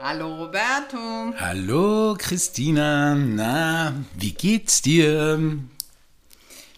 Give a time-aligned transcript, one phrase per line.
[0.00, 1.34] Hallo Roberto.
[1.40, 5.58] Hallo Christina, na, wie geht's dir?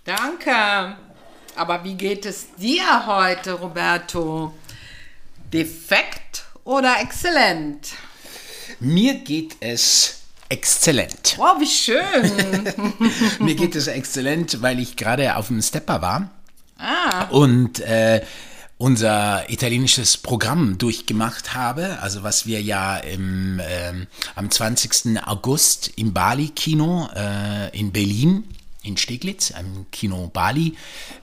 [0.07, 0.97] Danke.
[1.55, 4.55] Aber wie geht es dir heute, Roberto?
[5.53, 7.91] Defekt oder exzellent?
[8.81, 11.35] Mir geht es exzellent.
[11.37, 12.73] Wow, wie schön.
[13.45, 16.31] Mir geht es exzellent, weil ich gerade auf dem Stepper war
[16.79, 18.23] ah, und äh,
[18.81, 25.23] unser italienisches Programm durchgemacht habe, also was wir ja im, ähm, am 20.
[25.23, 28.45] August im Bali-Kino äh, in Berlin,
[28.83, 30.79] in Steglitz, am Kino Bali,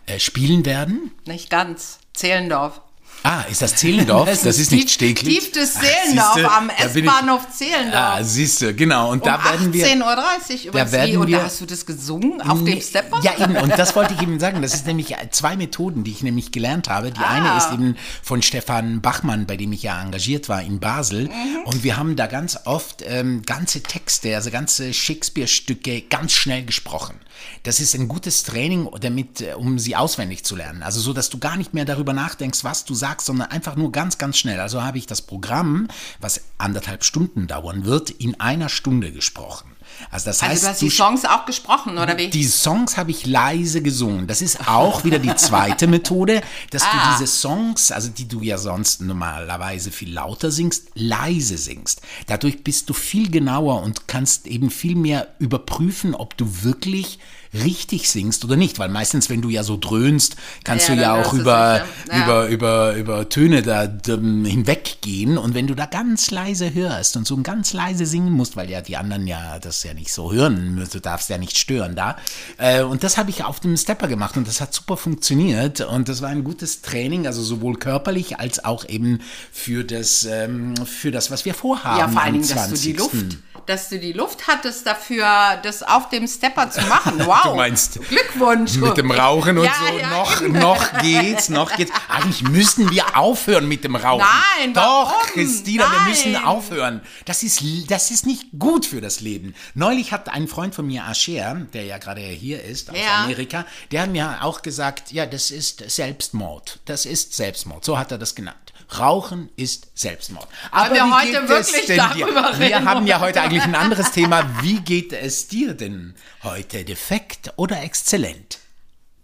[0.06, 1.12] äh, spielen werden.
[1.26, 1.98] nicht ganz.
[2.14, 2.80] Zehlendorf.
[3.24, 4.28] Ah, ist das Zehlendorf?
[4.44, 5.34] Das, ist nicht Steglitz.
[5.46, 7.94] Tieftes Ach, Zehlendorf siehste, am da S-Bahnhof Zehlendorf.
[8.02, 9.12] Ah, siehst du, genau.
[9.12, 9.86] Und um da werden wir.
[9.88, 10.92] 18.30 Uhr übrigens.
[10.92, 11.18] werden?
[11.18, 13.20] Und wir- da hast du das gesungen auf Nee, dem Stepper?
[13.24, 13.58] Ja, eben.
[13.58, 14.62] Und das wollte ich eben sagen.
[14.62, 17.12] Das ist nämlich zwei Methoden, die ich nämlich gelernt habe.
[17.12, 17.30] Die Ah.
[17.30, 21.24] eine ist eben von Stefan Bachmann, bei dem ich ja engagiert war in Basel.
[21.26, 21.32] Mhm.
[21.66, 27.20] Und wir haben da ganz oft ähm, ganze Texte, also ganze Shakespeare-Stücke ganz schnell gesprochen.
[27.64, 30.84] Das ist ein gutes Training, damit, äh, um sie auswendig zu lernen.
[30.84, 33.92] Also so, dass du gar nicht mehr darüber nachdenkst, was du sagst, sondern einfach nur
[33.92, 34.60] ganz, ganz schnell.
[34.60, 35.88] Also habe ich das Programm,
[36.20, 39.77] was anderthalb Stunden dauern wird, in einer Stunde gesprochen.
[40.12, 42.30] Also das heißt, Also du hast die Songs auch gesprochen, oder wie?
[42.30, 44.28] die Songs habe ich leise gesungen.
[44.28, 46.88] Das ist auch wieder die zweite Methode, dass Ah.
[46.92, 52.02] du diese Songs, also die du ja sonst normalerweise viel lauter singst, leise singst.
[52.28, 57.20] Dadurch bist du viel genauer und kannst eben viel mehr überprüfen, ob du wirklich
[57.54, 61.14] richtig singst oder nicht, weil meistens, wenn du ja so dröhnst, kannst Ja, du ja
[61.22, 61.82] auch über,
[62.12, 62.24] ja.
[62.24, 67.28] Über, über, über Töne da ähm, hinweggehen und wenn du da ganz leise hörst und
[67.28, 70.88] so ganz leise singen musst, weil ja die anderen ja das ja nicht so hören,
[70.92, 72.18] du darfst ja nicht stören da.
[72.58, 76.10] Äh, und das habe ich auf dem Stepper gemacht und das hat super funktioniert und
[76.10, 79.20] das war ein gutes Training, also sowohl körperlich als auch eben
[79.52, 82.00] für das, ähm, für das was wir vorhaben.
[82.00, 82.98] Ja, vor allen Dingen, dass du die 20..
[82.98, 83.38] Luft,
[83.68, 87.14] dass du die Luft hattest dafür, das auf dem Stepper zu machen.
[87.28, 87.44] Wow.
[87.44, 88.76] Du meinst Glückwunsch.
[88.76, 89.98] Mit dem Rauchen und Ja, so.
[89.98, 91.92] ja, noch, noch geht's, noch geht's.
[92.08, 94.26] Eigentlich müssen wir aufhören mit dem Rauchen.
[94.60, 95.14] Nein, Doch, warum?
[95.34, 96.10] Christina, wir Nein.
[96.10, 97.02] müssen aufhören.
[97.26, 99.54] Das ist, das ist nicht gut für das Leben.
[99.74, 103.24] Neulich hat ein Freund von mir, Asher, der ja gerade hier ist, aus Ja.
[103.26, 106.80] Amerika, der hat mir auch gesagt, ja, das ist Selbstmord.
[106.86, 107.84] Das ist Selbstmord.
[107.84, 108.67] So hat er das genannt.
[108.98, 110.48] Rauchen ist Selbstmord.
[110.72, 112.26] Aber wir heute wirklich denn dir?
[112.26, 114.62] darüber Wir reden haben ja heute eigentlich ein anderes Thema.
[114.62, 116.86] Wie geht es dir denn heute?
[116.86, 118.60] Defekt oder exzellent?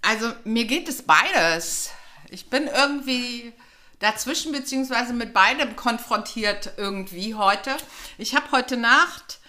[0.02, 1.92] Also mir geht es beides.
[2.30, 3.54] Ich bin irgendwie
[4.00, 7.72] dazwischen beziehungsweise mit beidem konfrontiert irgendwie heute.
[8.18, 9.40] Ich habe heute Nacht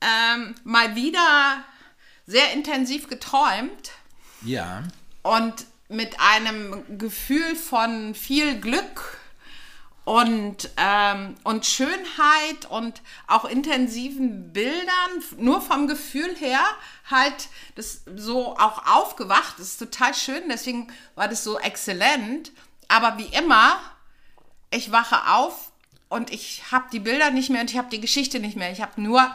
[0.00, 1.62] ähm, mal wieder
[2.26, 3.90] sehr intensiv geträumt
[4.42, 4.82] Ja.
[5.22, 5.54] und
[5.88, 9.18] mit einem Gefühl von viel Glück
[10.04, 16.60] und, ähm, und Schönheit und auch intensiven Bildern, nur vom Gefühl her,
[17.10, 19.54] halt das so auch aufgewacht.
[19.58, 22.52] Das ist total schön, deswegen war das so exzellent.
[22.88, 23.78] Aber wie immer,
[24.70, 25.70] ich wache auf
[26.08, 28.72] und ich habe die Bilder nicht mehr und ich habe die Geschichte nicht mehr.
[28.72, 29.34] Ich habe nur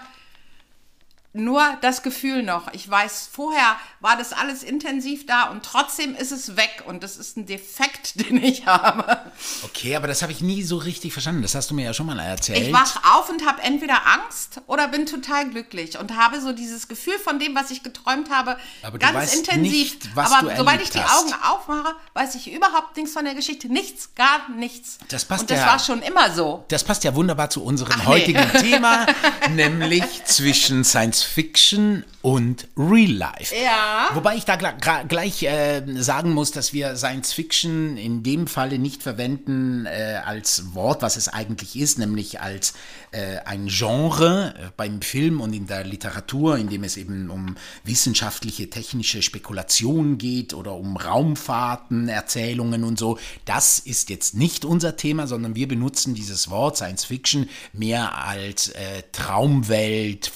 [1.36, 2.72] nur das Gefühl noch.
[2.74, 7.18] Ich weiß, vorher war das alles intensiv da und trotzdem ist es weg und das
[7.18, 9.20] ist ein Defekt, den ich habe.
[9.64, 11.42] Okay, aber das habe ich nie so richtig verstanden.
[11.42, 12.60] Das hast du mir ja schon mal erzählt.
[12.68, 16.88] Ich wach auf und habe entweder Angst oder bin total glücklich und habe so dieses
[16.88, 19.72] Gefühl von dem, was ich geträumt habe, Aber ganz intensiv.
[19.72, 21.26] nicht, Aber sobald ich die hast.
[21.26, 23.68] Augen aufmache, weiß ich überhaupt nichts von der Geschichte.
[23.68, 24.98] Nichts, gar nichts.
[25.10, 26.64] Das passt und das ja- war schon immer so.
[26.70, 28.06] Das passt ja wunderbar zu unserem Ach, nee.
[28.06, 29.06] heutigen Thema,
[29.54, 33.54] nämlich zwischen Science Fiction und Real Life.
[33.56, 34.10] Ja.
[34.14, 39.04] Wobei ich da gleich äh, sagen muss, dass wir Science Fiction in dem Falle nicht
[39.04, 42.74] verwenden äh, als Wort, was es eigentlich ist, nämlich als
[43.12, 47.56] äh, ein Genre äh, beim Film und in der Literatur, in dem es eben um
[47.84, 53.18] wissenschaftliche, technische Spekulation geht oder um Raumfahrten, Erzählungen und so.
[53.46, 58.70] Das ist jetzt nicht unser Thema, sondern wir benutzen dieses Wort Science Fiction mehr als
[58.70, 60.28] äh, Traumwelt,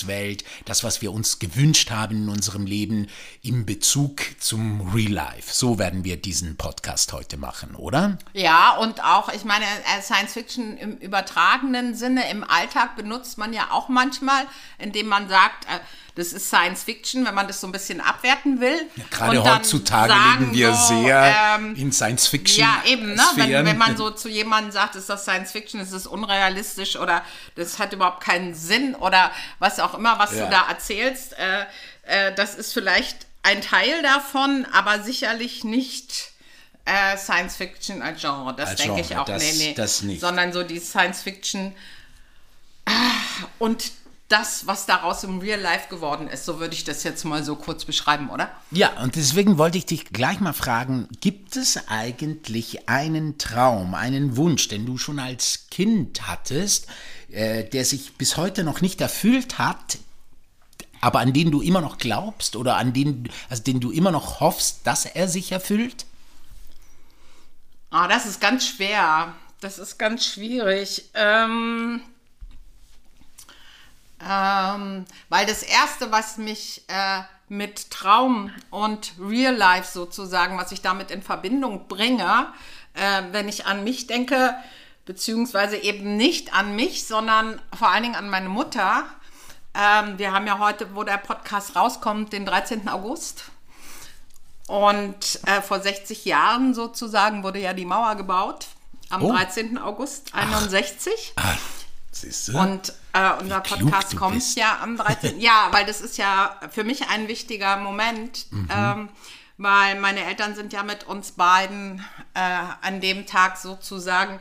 [0.00, 3.08] Vorstellungswelt, das, was wir uns gewünscht haben in unserem Leben
[3.42, 5.52] im Bezug zum Real Life.
[5.52, 8.18] So werden wir diesen Podcast heute machen, oder?
[8.32, 13.52] Ja, und auch, ich meine, äh, Science Fiction im übertragenen Sinne im Alltag benutzt man
[13.52, 14.46] ja auch manchmal,
[14.78, 15.78] indem man sagt, äh,
[16.20, 18.78] das ist Science Fiction, wenn man das so ein bisschen abwerten will.
[19.10, 22.60] Gerade Und dann heutzutage leben wir so, sehr ähm, in Science Fiction.
[22.60, 23.22] ja, eben, ne?
[23.36, 27.24] wenn, wenn man so zu jemandem sagt, ist das Science Fiction, ist das unrealistisch oder
[27.56, 30.44] das hat überhaupt keinen Sinn oder was auch immer, was Ja.
[30.44, 31.64] du da erzählst, äh,
[32.04, 36.32] äh, das ist vielleicht ein Teil davon, aber sicherlich nicht
[36.84, 38.54] äh, Science Fiction als Genre.
[38.54, 39.24] Das denke ich auch.
[39.24, 39.74] das- nee, nee.
[39.74, 40.20] das nicht.
[40.20, 41.74] Sondern so die Science Fiction
[43.58, 43.92] und
[44.30, 46.44] das, was daraus im Real Life geworden ist.
[46.46, 48.50] So würde ich das jetzt mal so kurz beschreiben, oder?
[48.70, 54.36] Ja, und deswegen wollte ich dich gleich mal fragen, gibt es eigentlich einen Traum, einen
[54.36, 56.86] Wunsch, den du schon als Kind hattest,
[57.30, 59.98] äh, der sich bis heute noch nicht erfüllt hat,
[61.00, 64.38] aber an den du immer noch glaubst oder an den, also den du immer noch
[64.38, 66.06] hoffst, dass er sich erfüllt?
[67.90, 69.34] Ah, das ist ganz schwer.
[69.60, 71.10] Das ist ganz schwierig.
[71.14, 72.00] Ähm,
[74.26, 80.82] ähm, weil das Erste, was mich äh, mit Traum und Real Life sozusagen, was ich
[80.82, 82.52] damit in Verbindung bringe,
[82.94, 84.54] äh, wenn ich an mich denke,
[85.04, 89.04] beziehungsweise eben nicht an mich, sondern vor allen Dingen an meine Mutter.
[89.74, 92.88] Ähm, wir haben ja heute, wo der Podcast rauskommt, den 13.
[92.88, 93.44] August.
[94.68, 98.66] Und äh, vor 60 Jahren sozusagen wurde ja die Mauer gebaut,
[99.08, 99.32] am oh.
[99.32, 99.78] 13.
[99.78, 101.32] August 61.
[101.34, 101.58] Ach.
[102.10, 102.16] Ach.
[102.16, 102.58] Siehst du?
[102.58, 104.56] Und äh, unser Podcast kommt bist.
[104.56, 105.40] ja am 13.
[105.40, 108.68] ja, weil das ist ja für mich ein wichtiger Moment, mhm.
[108.70, 109.08] ähm,
[109.58, 112.04] weil meine Eltern sind ja mit uns beiden
[112.34, 112.40] äh,
[112.82, 114.40] an dem Tag sozusagen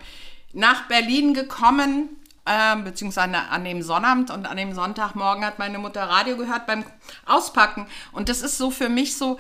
[0.54, 2.10] nach Berlin gekommen,
[2.45, 6.83] äh, beziehungsweise an dem Sonnabend und an dem Sonntagmorgen hat meine Mutter Radio gehört beim
[7.25, 7.86] Auspacken.
[8.12, 9.39] Und das ist so für mich so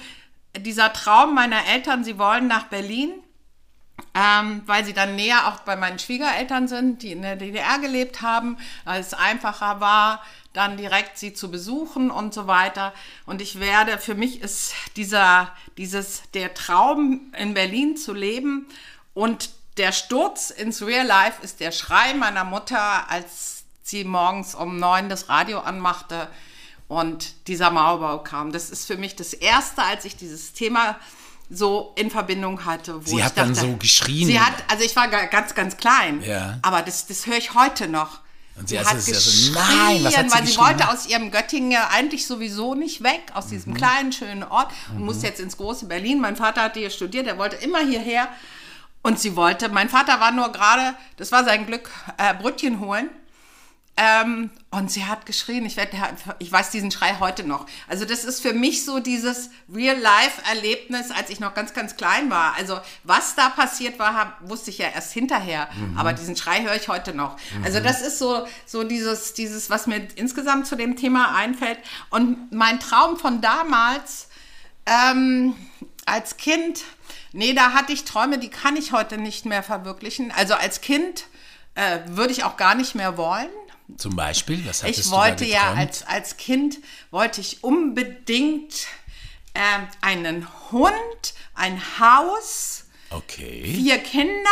[0.57, 3.11] dieser Traum meiner Eltern, sie wollen nach Berlin
[4.13, 8.21] ähm, weil sie dann näher auch bei meinen Schwiegereltern sind, die in der DDR gelebt
[8.21, 10.23] haben, weil es einfacher war,
[10.53, 12.93] dann direkt sie zu besuchen und so weiter.
[13.25, 18.67] Und ich werde, für mich ist dieser, dieses, der Traum in Berlin zu leben
[19.13, 24.77] und der Sturz ins Real Life ist der Schrei meiner Mutter, als sie morgens um
[24.77, 26.27] neun das Radio anmachte
[26.87, 28.51] und dieser Mauerbau kam.
[28.51, 30.99] Das ist für mich das Erste, als ich dieses Thema
[31.49, 33.01] so in Verbindung hatte.
[33.03, 34.27] sie hat dachte, dann so geschrien.
[34.27, 36.59] Sie hat, also ich war ganz, ganz klein, ja.
[36.61, 38.19] aber das, das höre ich heute noch.
[38.55, 41.31] Und sie, sie hat geschrien, so, nein, was hat sie weil sie wollte aus ihrem
[41.31, 43.77] Göttingen eigentlich sowieso nicht weg, aus diesem mhm.
[43.77, 45.05] kleinen, schönen Ort und mhm.
[45.05, 46.19] musste jetzt ins große Berlin.
[46.19, 48.27] Mein Vater hatte hier studiert, er wollte immer hierher
[49.01, 53.09] und sie wollte, mein Vater war nur gerade, das war sein Glück, äh, Brötchen holen
[54.01, 55.89] ähm, und sie hat geschrien, ich, werd,
[56.39, 57.65] ich weiß diesen Schrei heute noch.
[57.89, 62.55] Also das ist für mich so dieses Real-Life-Erlebnis, als ich noch ganz, ganz klein war.
[62.55, 65.67] Also was da passiert war, wusste ich ja erst hinterher.
[65.75, 65.97] Mhm.
[65.97, 67.35] Aber diesen Schrei höre ich heute noch.
[67.57, 67.65] Mhm.
[67.65, 71.79] Also das ist so, so dieses, dieses, was mir insgesamt zu dem Thema einfällt.
[72.09, 74.29] Und mein Traum von damals
[74.85, 75.55] ähm,
[76.05, 76.85] als Kind,
[77.33, 80.31] nee, da hatte ich Träume, die kann ich heute nicht mehr verwirklichen.
[80.31, 81.25] Also als Kind
[81.75, 83.49] äh, würde ich auch gar nicht mehr wollen.
[83.97, 84.65] Zum Beispiel?
[84.65, 86.79] Was hattest ich wollte du da ja als, als Kind,
[87.11, 88.87] wollte ich unbedingt
[89.53, 89.59] äh,
[90.01, 93.63] einen Hund, ein Haus, okay.
[93.75, 94.49] vier Kinder,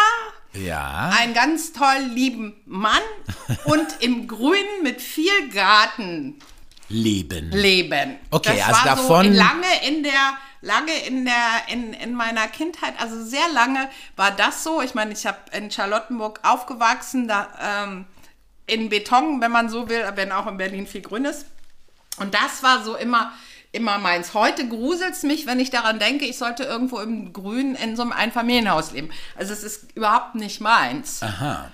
[0.53, 1.11] ja.
[1.19, 3.01] einen ganz toll lieben Mann
[3.65, 6.39] und im Grünen mit viel Garten
[6.89, 7.51] leben.
[7.51, 8.17] Leben.
[8.31, 12.47] Okay, das also war davon so lange in der lange in der in, in meiner
[12.47, 14.81] Kindheit, also sehr lange war das so.
[14.81, 18.05] Ich meine, ich habe in Charlottenburg aufgewachsen, da ähm,
[18.67, 21.45] in Beton, wenn man so will, wenn auch in Berlin viel grün ist.
[22.17, 23.31] Und das war so immer,
[23.71, 24.33] immer meins.
[24.33, 28.01] Heute gruselt es mich, wenn ich daran denke, ich sollte irgendwo im Grün in so
[28.01, 29.09] einem Einfamilienhaus leben.
[29.35, 31.21] Also es ist überhaupt nicht meins.
[31.23, 31.71] Aha.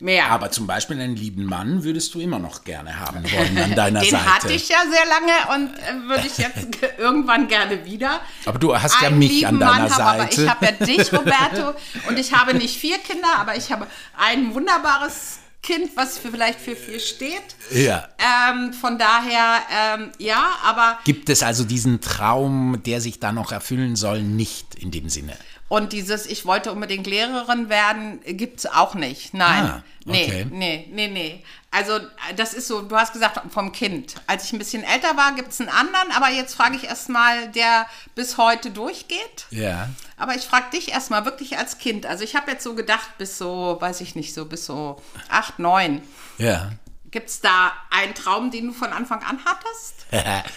[0.00, 0.30] Mehr.
[0.30, 4.00] Aber zum Beispiel einen lieben Mann würdest du immer noch gerne haben wollen an deiner
[4.02, 4.24] Den Seite.
[4.24, 6.68] Den hatte ich ja sehr lange und äh, würde ich jetzt
[6.98, 8.20] irgendwann gerne wieder.
[8.46, 10.04] Aber du hast ja mich an deiner Mann Seite.
[10.04, 11.76] Haben, aber ich habe ja dich, Roberto,
[12.06, 16.60] und ich habe nicht vier Kinder, aber ich habe ein wunderbares Kind, was für vielleicht
[16.60, 17.56] für viel steht.
[17.72, 18.08] Ja.
[18.18, 20.98] Ähm, von daher, ähm, ja, aber.
[21.04, 25.36] Gibt es also diesen Traum, der sich da noch erfüllen soll, nicht in dem Sinne?
[25.68, 29.34] Und dieses, ich wollte unbedingt Lehrerin werden, gibt es auch nicht.
[29.34, 29.64] Nein.
[29.64, 30.46] Ah, okay.
[30.50, 31.44] Nee, nee, nee, nee.
[31.70, 32.00] Also
[32.36, 34.14] das ist so, du hast gesagt, vom Kind.
[34.26, 37.48] Als ich ein bisschen älter war, gibt es einen anderen, aber jetzt frage ich erstmal,
[37.50, 39.46] der bis heute durchgeht.
[39.50, 39.90] Ja.
[40.16, 42.06] Aber ich frage dich erstmal wirklich als Kind.
[42.06, 45.58] Also ich habe jetzt so gedacht, bis so, weiß ich nicht, so bis so acht,
[45.58, 46.02] neun.
[46.38, 46.70] Ja.
[47.10, 50.06] Gibt es da einen Traum, den du von Anfang an hattest?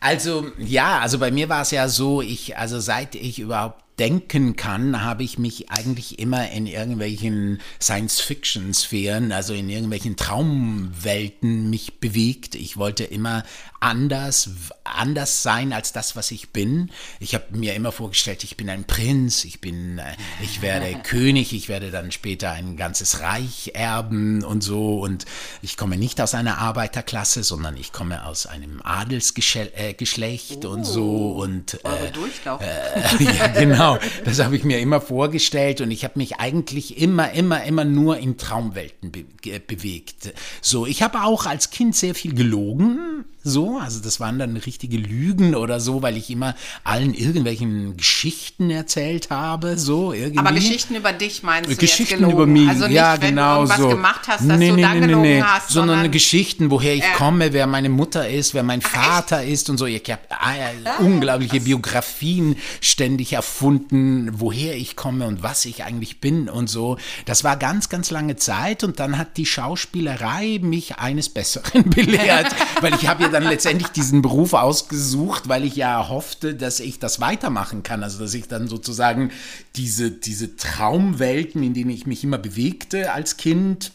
[0.00, 4.56] also ja, also bei mir war es ja so, ich, also seit ich überhaupt denken
[4.56, 12.54] kann, habe ich mich eigentlich immer in irgendwelchen Science-Fiction-Sphären, also in irgendwelchen Traumwelten mich bewegt.
[12.54, 13.44] Ich wollte immer
[13.80, 14.50] anders,
[14.84, 16.90] anders sein als das, was ich bin.
[17.18, 21.52] Ich habe mir immer vorgestellt, ich bin ein Prinz, ich bin, äh, ich werde König,
[21.54, 25.00] ich werde dann später ein ganzes Reich erben und so.
[25.00, 25.24] Und
[25.62, 30.84] ich komme nicht aus einer Arbeiterklasse, sondern ich komme aus einem Adelsgeschlecht äh, oh, und
[30.84, 31.32] so.
[31.32, 32.60] Und äh, Durchlauf.
[32.62, 33.94] Äh, ja, genau.
[33.94, 33.98] genau.
[34.24, 38.18] Das habe ich mir immer vorgestellt und ich habe mich eigentlich immer, immer, immer nur
[38.18, 39.24] in Traumwelten be
[39.66, 40.34] bewegt.
[40.60, 43.24] So, ich habe auch als Kind sehr viel gelogen.
[43.42, 46.54] So, also das waren dann richtige Lügen oder so, weil ich immer
[46.84, 50.38] allen irgendwelchen Geschichten erzählt habe, so irgendwie.
[50.38, 53.60] Aber Geschichten über dich meinst du Geschichten über mich, also nicht, ja wenn genau du
[53.62, 53.88] irgendwas so.
[53.88, 57.12] gemacht hast, dass du dann gelogen hast, sondern, sondern Geschichten, woher ich Äh.
[57.16, 59.86] komme, wer meine Mutter ist, wer mein Vater ist und so.
[59.86, 66.48] Ich habe äh, unglaubliche Biografien ständig erfunden, woher ich komme und was ich eigentlich bin
[66.50, 66.98] und so.
[67.24, 72.54] Das war ganz, ganz lange Zeit und dann hat die Schauspielerei mich eines Besseren belehrt,
[72.82, 76.98] weil ich habe ja dann letztendlich diesen Beruf ausgesucht, weil ich ja hoffte, dass ich
[76.98, 78.02] das weitermachen kann.
[78.02, 79.30] Also dass ich dann sozusagen
[79.76, 83.92] diese, diese Traumwelten, in denen ich mich immer bewegte als Kind,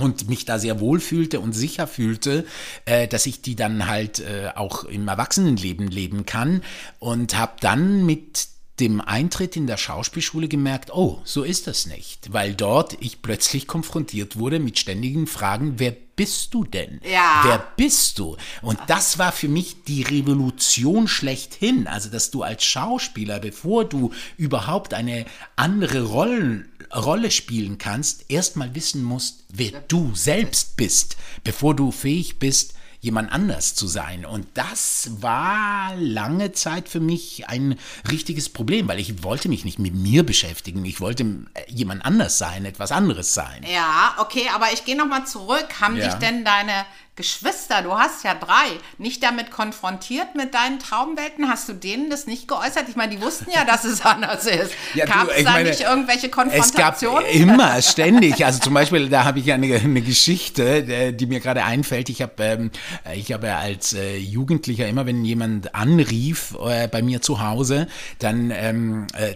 [0.00, 2.46] und mich da sehr wohl fühlte und sicher fühlte,
[2.86, 6.62] äh, dass ich die dann halt äh, auch im Erwachsenenleben leben kann
[6.98, 8.48] und habe dann mit
[8.80, 13.66] dem Eintritt in der Schauspielschule gemerkt, oh, so ist das nicht, weil dort ich plötzlich
[13.66, 17.00] konfrontiert wurde mit ständigen Fragen, wer bist du denn?
[17.10, 17.42] Ja.
[17.44, 18.36] Wer bist du?
[18.60, 21.86] Und das war für mich die Revolution schlechthin.
[21.86, 25.24] Also, dass du als Schauspieler, bevor du überhaupt eine
[25.56, 32.38] andere Rollen, Rolle spielen kannst, erstmal wissen musst, wer du selbst bist, bevor du fähig
[32.38, 34.24] bist, jemand anders zu sein.
[34.26, 37.78] Und das war lange Zeit für mich ein
[38.10, 40.84] richtiges Problem, weil ich wollte mich nicht mit mir beschäftigen.
[40.84, 41.22] Ich wollte
[41.54, 43.64] äh, jemand anders sein, etwas anderes sein.
[43.72, 45.66] Ja, okay, aber ich gehe nochmal zurück.
[45.80, 46.06] Haben Ja.
[46.08, 46.84] dich denn deine
[47.20, 51.48] Geschwister, du hast ja drei, nicht damit konfrontiert mit deinen Traumwelten?
[51.48, 52.88] Hast du denen das nicht geäußert?
[52.88, 54.72] Ich meine, die wussten ja, dass es anders ist.
[54.94, 57.26] Ja, Gab es da meine, nicht irgendwelche Es gab Konfrontationen?
[57.32, 58.44] immer, ständig.
[58.44, 62.08] Also zum Beispiel, da habe ich eine, eine Geschichte, äh, die mir gerade einfällt.
[62.08, 62.70] Ich habe ähm,
[63.14, 67.86] ich habe als äh, Jugendlicher immer, wenn jemand anrief äh, bei mir zu Hause,
[68.18, 69.34] dann ähm, äh,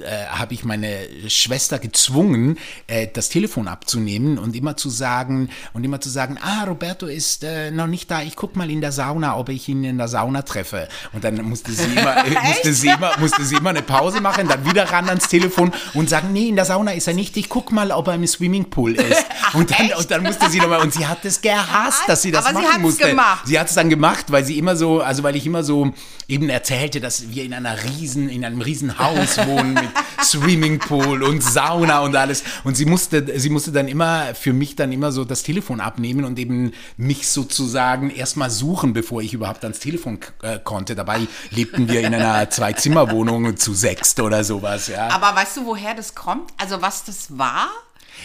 [0.00, 0.88] äh, habe ich meine
[1.28, 6.64] Schwester gezwungen, äh, das Telefon abzunehmen und immer zu sagen und immer zu sagen, ah,
[6.64, 9.84] Roberto ist äh, noch nicht da, ich guck mal in der Sauna, ob ich ihn
[9.84, 10.88] in der Sauna treffe.
[11.12, 14.48] Und dann musste sie immer, äh, musste sie immer, musste sie immer eine Pause machen,
[14.48, 17.48] dann wieder ran ans Telefon und sagen, nee, in der Sauna ist er nicht, ich
[17.48, 19.24] guck mal, ob er im Swimmingpool ist.
[19.54, 22.44] Und dann, und dann musste sie nochmal, und sie hat es gehasst, dass sie das
[22.44, 23.08] Aber sie machen hat's musste.
[23.08, 23.46] gemacht.
[23.46, 25.92] Sie hat es dann gemacht, weil sie immer so, also weil ich immer so
[26.28, 31.42] eben erzählte, dass wir in einer riesen, in einem riesen Haus wohnen mit Swimmingpool und
[31.42, 32.42] Sauna und alles.
[32.64, 36.24] Und sie musste, sie musste dann immer für mich dann immer so das Telefon abnehmen
[36.24, 40.94] und eben mich sozusagen erstmal suchen, bevor ich überhaupt ans Telefon äh, konnte.
[40.94, 45.08] Dabei lebten wir in einer Zwei-Zimmer-Wohnung zu sechst oder sowas, ja.
[45.08, 46.50] Aber weißt du, woher das kommt?
[46.56, 47.68] Also was das war?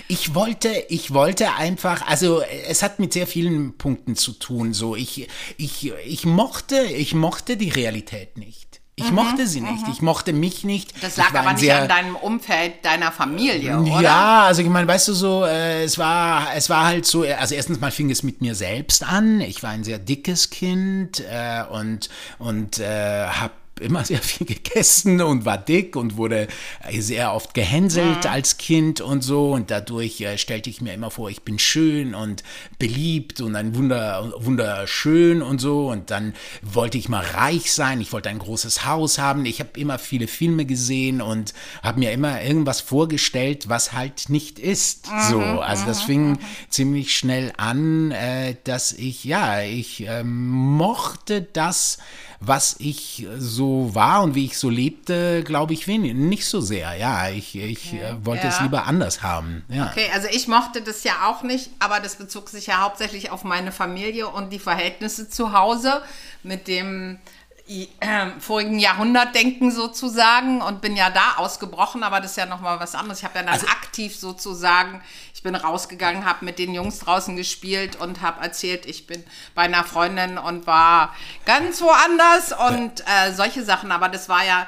[0.07, 4.73] Ich wollte, ich wollte einfach, also es hat mit sehr vielen Punkten zu tun.
[4.73, 5.27] So, ich,
[5.57, 8.72] ich, ich mochte, ich mochte die Realität nicht.
[8.95, 9.87] Ich mochte sie nicht.
[9.91, 10.95] Ich mochte mich nicht.
[10.95, 14.01] Mhm, Das lag aber nicht sehr- an deinem Umfeld, deiner Familie, oder?
[14.01, 17.33] ja, also ich meine, weißt du so, äh, es war, es war halt so, äh,
[17.33, 19.41] also erstens mal fing es mit mir selbst an.
[19.41, 25.21] Ich war ein sehr dickes Kind äh, und und äh, habe immer sehr viel gegessen
[25.21, 26.47] und war dick und wurde
[26.87, 29.51] äh, sehr oft gehänselt als Kind und so.
[29.51, 32.43] Und dadurch äh, stellte ich mir immer vor, ich bin schön und
[32.79, 35.89] beliebt und ein Wunder wunderschön und so.
[35.89, 39.45] Und dann wollte ich mal reich sein, ich wollte ein großes Haus haben.
[39.45, 44.59] Ich habe immer viele Filme gesehen und habe mir immer irgendwas vorgestellt, was halt nicht
[44.59, 45.07] ist.
[45.29, 46.37] So, also das fing
[46.69, 51.97] ziemlich schnell an, äh, dass ich ja, ich ähm, mochte das,
[52.45, 56.95] was ich so war und wie ich so lebte, glaube ich wenig, nicht so sehr.
[56.95, 58.63] Ja, ich, ich äh, wollte es Ja.
[58.63, 59.63] lieber anders haben.
[59.69, 59.89] Ja.
[59.91, 63.43] Okay, also ich mochte das ja auch nicht, aber das bezog sich ja hauptsächlich auf
[63.43, 66.01] meine Familie und die Verhältnisse zu Hause
[66.43, 67.17] mit dem
[68.01, 72.95] ähm, vorigen Jahrhundertdenken sozusagen und bin ja da ausgebrochen, aber das ist ja nochmal was
[72.95, 73.19] anderes.
[73.19, 75.01] Ich habe ja dann Also aktiv sozusagen,
[75.33, 79.23] ich bin rausgegangen, habe mit den Jungs draußen gespielt und habe erzählt, ich bin
[79.55, 81.15] bei einer Freundin und war
[81.45, 84.67] ganz woanders und äh, solche Sachen, aber das war ja,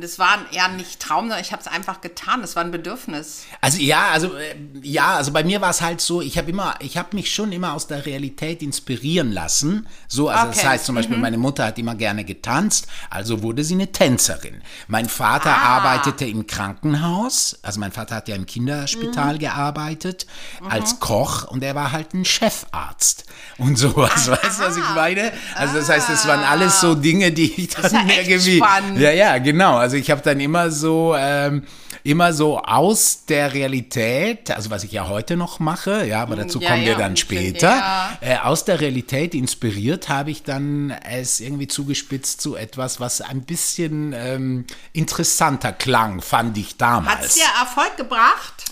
[0.00, 3.44] das war eher nicht Traum, sondern ich habe es einfach getan, das war ein Bedürfnis.
[3.60, 6.74] Also ja, also äh, ja, also bei mir war es halt so, ich habe immer,
[6.80, 9.86] ich habe mich schon immer aus der Realität inspirieren lassen.
[10.06, 10.68] So, also das Okay.
[10.68, 14.62] heißt zum Beispiel, meine Mutter hat immer gerne getanzt, also wurde sie eine Tänzerin.
[14.88, 15.78] Mein Vater Ah.
[15.78, 20.26] arbeitete im Krankenhaus, also mein Vater hat ja im Kinderspital gearbeitet
[20.68, 23.24] als Koch und er war halt ein Chefarzt
[23.58, 24.28] und sowas.
[24.30, 25.32] Weißt du, was ich meine?
[25.54, 28.98] Also das heißt, es waren alles so Dinge, die ich dann ist ja irgendwie, spannend.
[28.98, 29.76] ja, ja, genau.
[29.80, 31.64] Also ich habe dann immer so, ähm,
[32.04, 36.60] immer so aus der Realität, also was ich ja heute noch mache, ja, aber dazu
[36.60, 38.18] Ja, kommen wir ja, dann später, ja.
[38.20, 43.42] äh, aus der Realität inspiriert habe ich dann es irgendwie zugespitzt zu etwas, was ein
[43.42, 47.18] bisschen ähm, interessanter klang, fand ich damals.
[47.18, 48.64] Hat es dir Erfolg gebracht?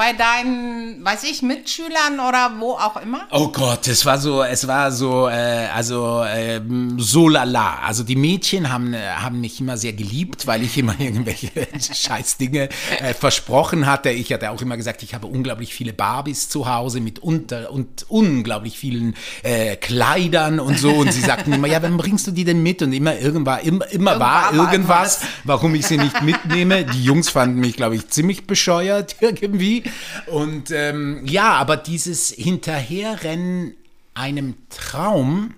[0.00, 3.28] Bei deinen, weiß ich, Mitschülern oder wo auch immer?
[3.32, 7.80] Oh Gott, es war so, es war so, äh, also ähm, so lala.
[7.80, 12.70] Also die Mädchen haben, äh, haben mich immer sehr geliebt, weil ich immer irgendwelche Scheißdinge
[12.98, 14.08] äh, versprochen hatte.
[14.08, 18.06] Ich hatte auch immer gesagt, ich habe unglaublich viele Barbies zu Hause mit unter und
[18.08, 20.92] unglaublich vielen äh, Kleidern und so.
[20.92, 22.80] Und sie sagten immer, ja, wann bringst du die denn mit?
[22.80, 26.86] Und immer irgendwann, immer, immer war irgendwas, warum ich sie nicht mitnehme.
[26.86, 29.89] Die Jungs fanden mich, glaube ich, ziemlich bescheuert irgendwie.
[30.26, 33.74] Und ähm, ja, aber dieses Hinterherrennen
[34.14, 35.54] einem Traum,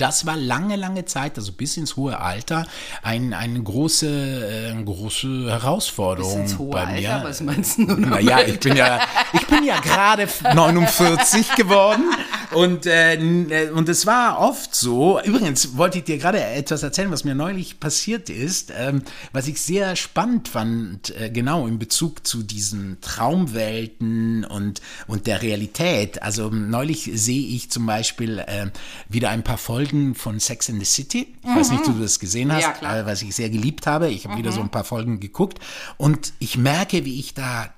[0.00, 2.66] das war lange, lange Zeit, also bis ins hohe Alter,
[3.02, 7.24] ein, eine große, äh, große Herausforderung Ins hohe bei Alter, mir.
[7.24, 9.00] was meinst du nun Naja, ich bin ja,
[9.32, 12.04] ich bin ja gerade 49 geworden
[12.52, 15.20] und, äh, äh, und es war oft so.
[15.22, 19.02] Übrigens wollte ich dir gerade etwas erzählen, was mir neulich passiert ist, ähm,
[19.32, 25.42] was ich sehr spannend fand, äh, genau in Bezug zu diesen Traumwelten und, und der
[25.42, 26.22] Realität.
[26.22, 28.66] Also neulich sehe ich zum Beispiel äh,
[29.08, 31.34] wieder ein paar Folgen von Sex in the City.
[31.42, 34.08] Ich weiß nicht, ob du das gesehen hast, Ja, äh, was ich sehr geliebt habe.
[34.08, 35.58] Ich habe wieder so ein paar Folgen geguckt
[35.96, 37.72] und ich merke, wie ich da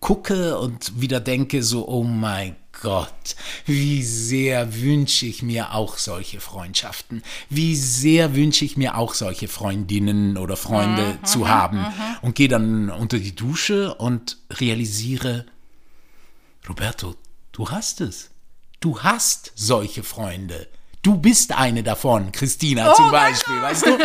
[0.00, 6.40] gucke und wieder denke so, oh mein Gott, wie sehr wünsche ich mir auch solche
[6.40, 7.22] Freundschaften.
[7.48, 11.86] Wie sehr wünsche ich mir auch solche Freundinnen oder Freunde zu haben.
[12.20, 15.46] Und gehe dann unter die Dusche und realisiere,
[16.68, 17.14] Roberto,
[17.52, 18.30] du hast es.
[18.80, 20.66] Du hast solche Freunde.
[21.04, 23.98] Du bist eine davon, Christina zum Beispiel, weißt du?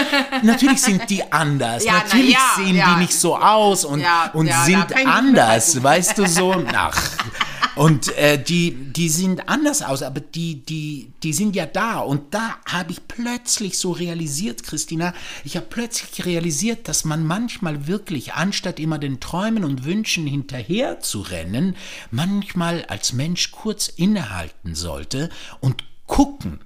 [0.44, 1.84] Natürlich sind die anders.
[1.90, 2.94] Ja, na Natürlich ja, sehen ja.
[2.94, 4.04] die nicht so aus und,
[4.34, 6.54] und sind anders, weißt du so?
[6.74, 7.18] Ach.
[7.76, 12.00] Und äh, die, die sind anders aus, aber die, die, die sind ja da.
[12.00, 15.14] Und da habe ich plötzlich so realisiert, Christina,
[15.46, 21.00] ich habe plötzlich realisiert, dass man manchmal wirklich, anstatt immer den Träumen und Wünschen hinterher
[21.00, 21.78] zu rennen,
[22.12, 25.30] manchmal als Mensch kurz innehalten sollte
[25.62, 26.60] und gucken,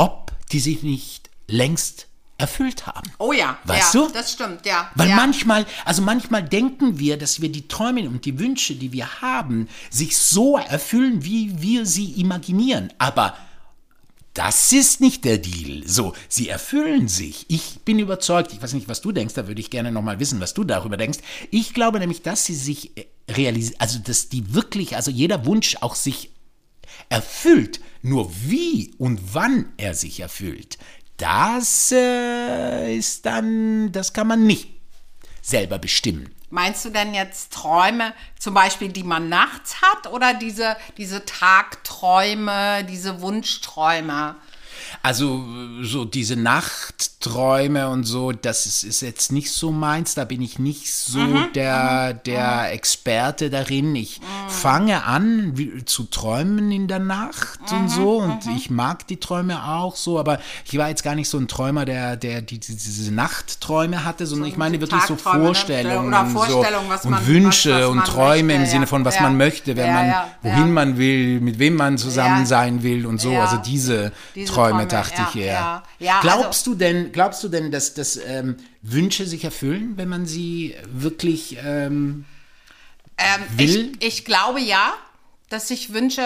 [0.00, 2.06] ob die sich nicht längst
[2.38, 3.12] erfüllt haben.
[3.18, 4.12] Oh ja, Weißt ja, du?
[4.12, 4.90] das stimmt, ja.
[4.94, 5.16] Weil ja.
[5.16, 9.68] manchmal, also manchmal denken wir, dass wir die Träume und die Wünsche, die wir haben,
[9.90, 12.90] sich so erfüllen, wie wir sie imaginieren.
[12.96, 13.36] Aber
[14.32, 15.86] das ist nicht der Deal.
[15.86, 17.44] So, sie erfüllen sich.
[17.48, 20.40] Ich bin überzeugt, ich weiß nicht, was du denkst, da würde ich gerne nochmal wissen,
[20.40, 21.18] was du darüber denkst.
[21.50, 22.92] Ich glaube nämlich, dass sie sich
[23.28, 26.30] realisieren, also dass die wirklich, also jeder Wunsch auch sich
[27.10, 27.80] erfüllt.
[28.02, 30.78] Nur wie und wann er sich erfüllt,
[31.18, 34.70] das äh, ist dann, das kann man nicht
[35.42, 36.34] selber bestimmen.
[36.48, 42.84] Meinst du denn jetzt Träume, zum Beispiel, die man nachts hat, oder diese, diese Tagträume,
[42.84, 44.36] diese Wunschträume?
[45.02, 45.46] Also
[45.82, 46.36] so diese
[47.24, 50.14] Nachtträume und so, das ist, ist jetzt nicht so meins.
[50.14, 51.18] Da bin ich nicht so
[51.54, 53.94] der, der Experte darin.
[53.94, 59.18] Ich fange an wie, zu träumen in der Nacht und so und ich mag die
[59.18, 62.58] Träume auch so, aber ich war jetzt gar nicht so ein Träumer, der, der die,
[62.58, 65.18] die, diese Nachtträume hatte, sondern ich meine wirklich so ne?
[65.18, 68.86] Vorstellungen, Vorstellungen, so, und man- Wünsche was- was und Träume im möchte, Sinne ja.
[68.88, 69.22] von was Ja.
[69.22, 70.14] man möchte, wenn Ja, man
[70.54, 73.36] wohin man will, mit wem man zusammen sein will und so.
[73.36, 75.82] Also diese, Diese Träume, Träume, dachte ich eher.
[75.98, 80.26] also- glaubst du denn, glaubst du denn, dass, dass ähm, Wünsche sich erfüllen, wenn man
[80.26, 82.24] sie wirklich ähm,
[83.18, 83.92] Ähm, Will?
[84.00, 84.94] Ich, ich glaube ja,
[85.50, 86.24] dass sich Wünsche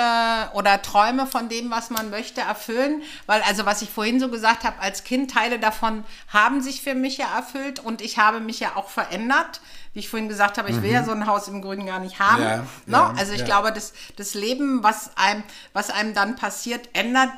[0.52, 3.02] oder Träume von dem, was man möchte, erfüllen.
[3.26, 6.94] Weil, also was ich vorhin so gesagt habe, als Kind, Teile davon haben sich für
[6.94, 9.62] mich ja erfüllt und ich habe mich ja auch verändert.
[9.94, 12.18] Wie ich vorhin gesagt habe, ich will ja so ein Haus im Grünen gar nicht
[12.18, 12.42] haben.
[12.42, 12.48] Mhm.
[12.48, 12.66] Ja, ne?
[12.86, 13.46] ja, also ich ja.
[13.46, 15.42] glaube, das, das Leben, was einem,
[15.72, 17.32] was einem dann passiert, ändert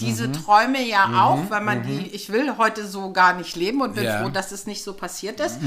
[0.00, 0.32] diese Mhm.
[0.32, 4.04] Träume ja auch, weil man die, ich will heute so gar nicht leben und bin.
[4.04, 4.22] Mhm.
[4.22, 5.58] froh, dass es nicht so passiert ist.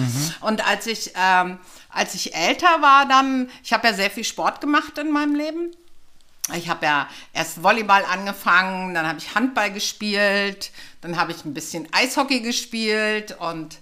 [0.42, 1.60] Und als ich, ähm,
[1.90, 5.72] als ich älter war, dann, ich habe ja sehr viel Sport gemacht in meinem Leben.
[6.56, 11.54] Ich habe ja erst Volleyball angefangen, dann habe ich Handball gespielt, dann habe ich ein
[11.54, 13.80] bisschen Eishockey gespielt und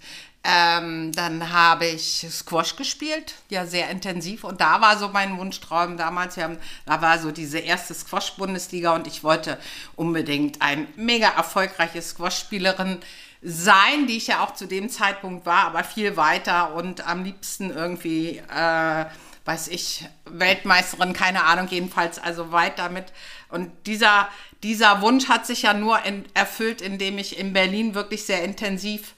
[0.48, 4.44] ähm, dann habe ich Squash gespielt, ja sehr intensiv.
[4.44, 6.38] Und da war so mein Wunschtraum damals.
[6.38, 9.58] Haben, da war so diese erste Squash-Bundesliga und ich wollte
[9.96, 13.00] unbedingt ein mega erfolgreiche Squash-Spielerin
[13.42, 17.70] sein, die ich ja auch zu dem Zeitpunkt war, aber viel weiter und am liebsten
[17.72, 19.06] irgendwie äh,
[19.46, 23.06] weiß ich, Weltmeisterin, keine Ahnung, jedenfalls also weit damit.
[23.50, 24.28] Und dieser,
[24.64, 29.14] dieser Wunsch hat sich ja nur in, erfüllt, indem ich in Berlin wirklich sehr intensiv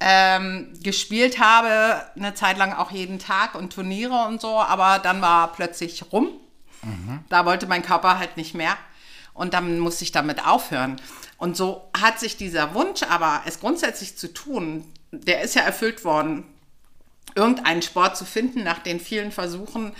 [0.00, 5.22] ähm, gespielt habe, eine Zeit lang auch jeden Tag und Turniere und so, aber dann
[5.22, 6.30] war plötzlich rum.
[6.82, 7.20] Mhm.
[7.28, 8.76] Da wollte mein Körper halt nicht mehr
[9.32, 11.00] und dann musste ich damit aufhören.
[11.38, 16.04] Und so hat sich dieser Wunsch, aber es grundsätzlich zu tun, der ist ja erfüllt
[16.04, 16.44] worden,
[17.34, 19.92] irgendeinen Sport zu finden nach den vielen Versuchen,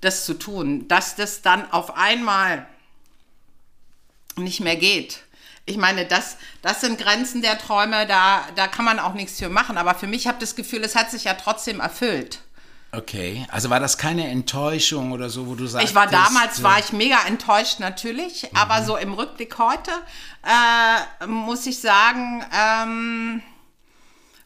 [0.00, 2.66] das zu tun, dass das dann auf einmal
[4.36, 5.22] nicht mehr geht.
[5.66, 9.48] Ich meine, das, das sind Grenzen der Träume, da, da kann man auch nichts für
[9.48, 9.78] machen.
[9.78, 12.40] Aber für mich habe ich das Gefühl, es hat sich ja trotzdem erfüllt.
[12.92, 15.88] Okay, also war das keine Enttäuschung oder so, wo du sagst?
[15.88, 18.58] Ich war damals, war ich mega enttäuscht natürlich, mhm.
[18.58, 19.92] aber so im Rückblick heute
[20.42, 23.42] äh, muss ich sagen, ähm,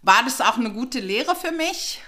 [0.03, 2.03] war das auch eine gute Lehre für mich.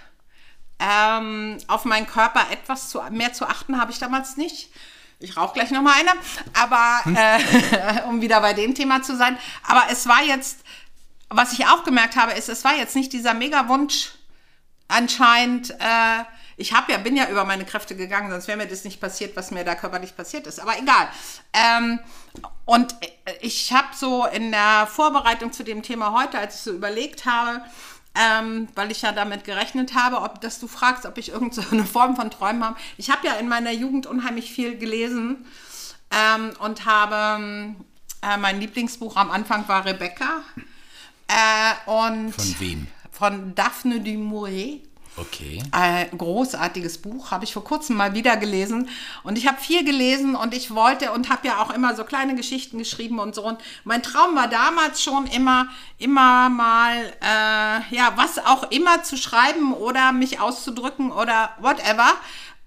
[0.79, 4.69] Ähm, auf meinen Körper etwas zu, mehr zu achten habe ich damals nicht.
[5.19, 6.11] Ich rauche gleich noch mal eine,
[6.53, 7.17] aber hm?
[7.17, 9.39] äh, um wieder bei dem Thema zu sein.
[9.67, 10.59] Aber es war jetzt,
[11.29, 14.13] was ich auch gemerkt habe, ist, es war jetzt nicht dieser Mega-Wunsch
[14.89, 15.71] anscheinend.
[15.71, 16.25] Äh,
[16.59, 19.37] ich habe ja, bin ja über meine Kräfte gegangen, sonst wäre mir das nicht passiert,
[19.37, 20.61] was mir da körperlich passiert ist.
[20.61, 21.09] Aber egal.
[21.53, 22.01] Ähm,
[22.65, 22.95] und
[23.41, 27.63] ich habe so in der Vorbereitung zu dem Thema heute, als ich so überlegt habe,
[28.17, 32.17] ähm, weil ich ja damit gerechnet habe, ob, dass du fragst, ob ich irgendeine Form
[32.17, 32.77] von Träumen habe.
[32.97, 35.47] Ich habe ja in meiner Jugend unheimlich viel gelesen
[36.11, 37.75] ähm, und habe
[38.23, 40.43] äh, mein Lieblingsbuch am Anfang war Rebecca.
[41.29, 42.87] Äh, und von wem?
[43.11, 44.81] Von Daphne du Maurier.
[45.17, 45.63] Okay.
[45.71, 48.89] Ein großartiges Buch, habe ich vor kurzem mal wieder gelesen.
[49.23, 52.35] Und ich habe viel gelesen und ich wollte und habe ja auch immer so kleine
[52.35, 53.43] Geschichten geschrieben und so.
[53.43, 59.17] Und mein Traum war damals schon immer, immer mal, äh, ja, was auch immer zu
[59.17, 62.13] schreiben oder mich auszudrücken oder whatever.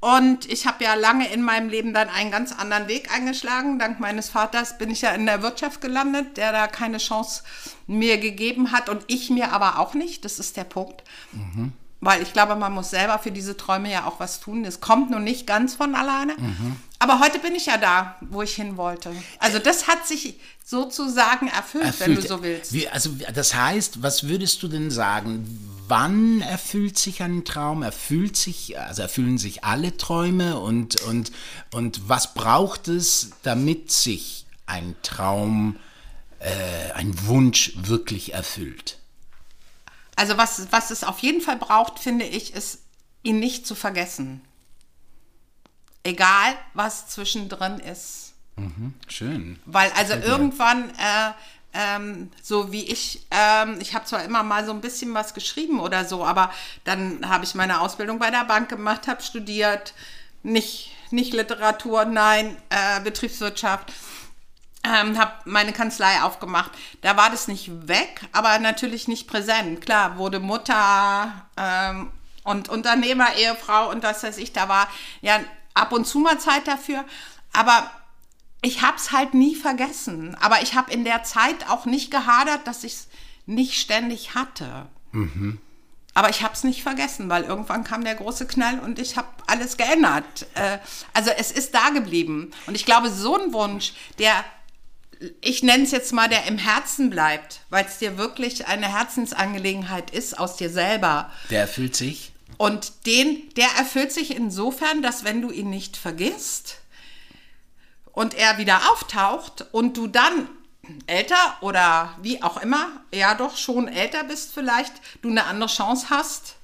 [0.02, 3.80] Und ich habe ja lange in meinem Leben dann einen ganz anderen Weg eingeschlagen.
[3.80, 7.44] Dank meines Vaters bin ich ja in der Wirtschaft gelandet, der da keine Chance
[7.86, 10.24] mir gegeben hat und ich mir aber auch nicht.
[10.24, 11.04] Das ist der Punkt.
[11.34, 11.74] Mhm.
[12.02, 14.64] Weil ich glaube, man muss selber für diese Träume ja auch was tun.
[14.64, 16.34] Es kommt nun nicht ganz von alleine.
[16.38, 16.78] Mhm.
[16.98, 19.12] Aber heute bin ich ja da, wo ich hin wollte.
[19.40, 22.10] Also das hat sich sozusagen erfüllt, erfüllt.
[22.10, 22.74] wenn du so willst.
[22.74, 25.46] Wie, also das heißt, was würdest du denn sagen?
[25.88, 27.84] Wann erfüllt sich ein Traum?
[27.84, 31.32] Erfüllt sich, also erfüllen sich alle Träume und, und,
[31.72, 35.78] und was braucht es, damit sich ein Traum,
[36.40, 38.99] äh, ein Wunsch wirklich erfüllt?
[40.20, 42.80] Also was, was es auf jeden Fall braucht, finde ich, ist,
[43.24, 44.42] ihn nicht zu vergessen.
[46.04, 48.34] Egal, was zwischendrin ist.
[48.58, 49.60] Mhm, schön.
[49.66, 51.32] Weil also irgendwann, äh,
[51.72, 55.80] ähm, so wie ich, ähm, ich habe zwar immer mal so ein bisschen was geschrieben
[55.80, 56.52] oder so, aber
[56.84, 59.94] dann habe ich meine Ausbildung bei der Bank gemacht, habe studiert,
[60.44, 63.94] nicht, nicht Literatur, nein, äh, Betriebswirtschaft
[64.84, 66.72] ähm, habe meine Kanzlei aufgemacht.
[67.02, 69.82] Da war das nicht weg, aber natürlich nicht präsent.
[69.82, 72.12] Klar, wurde Mutter ähm,
[72.44, 74.88] und Unternehmer, Ehefrau und was weiß ich, da war
[75.22, 75.40] ja
[75.74, 77.04] ab und zu mal Zeit dafür.
[77.52, 77.90] Aber
[78.62, 80.36] ich habe es halt nie vergessen.
[80.40, 83.08] Aber ich habe in der Zeit auch nicht gehadert, dass ich es
[83.46, 84.88] nicht ständig hatte.
[85.12, 85.60] Mhm.
[86.14, 89.28] Aber ich habe es nicht vergessen, weil irgendwann kam der große Knall und ich habe
[89.48, 90.48] alles geändert.
[90.56, 90.80] Äh,
[91.14, 92.52] also es ist da geblieben.
[92.68, 94.44] Und ich glaube, so ein Wunsch, der
[95.42, 100.12] ich nenne es jetzt mal, der im Herzen bleibt, weil es dir wirklich eine Herzensangelegenheit
[100.12, 101.32] ist aus dir selber.
[101.50, 102.32] Der erfüllt sich.
[102.58, 106.78] Und den, der erfüllt sich insofern, dass wenn du ihn nicht vergisst
[108.12, 110.50] und er wieder auftaucht und du dann
[111.08, 116.08] älter oder wie auch immer, ja doch schon älter bist vielleicht, du eine andere Chance
[116.10, 116.56] hast,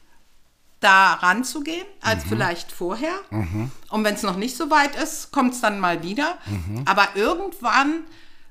[0.80, 2.30] da ranzugehen als mhm.
[2.30, 3.16] vielleicht vorher.
[3.30, 3.72] Mhm.
[3.90, 6.38] Und wenn es noch nicht so weit ist, kommt es dann mal wieder.
[6.46, 6.84] Mhm.
[6.86, 8.04] Aber irgendwann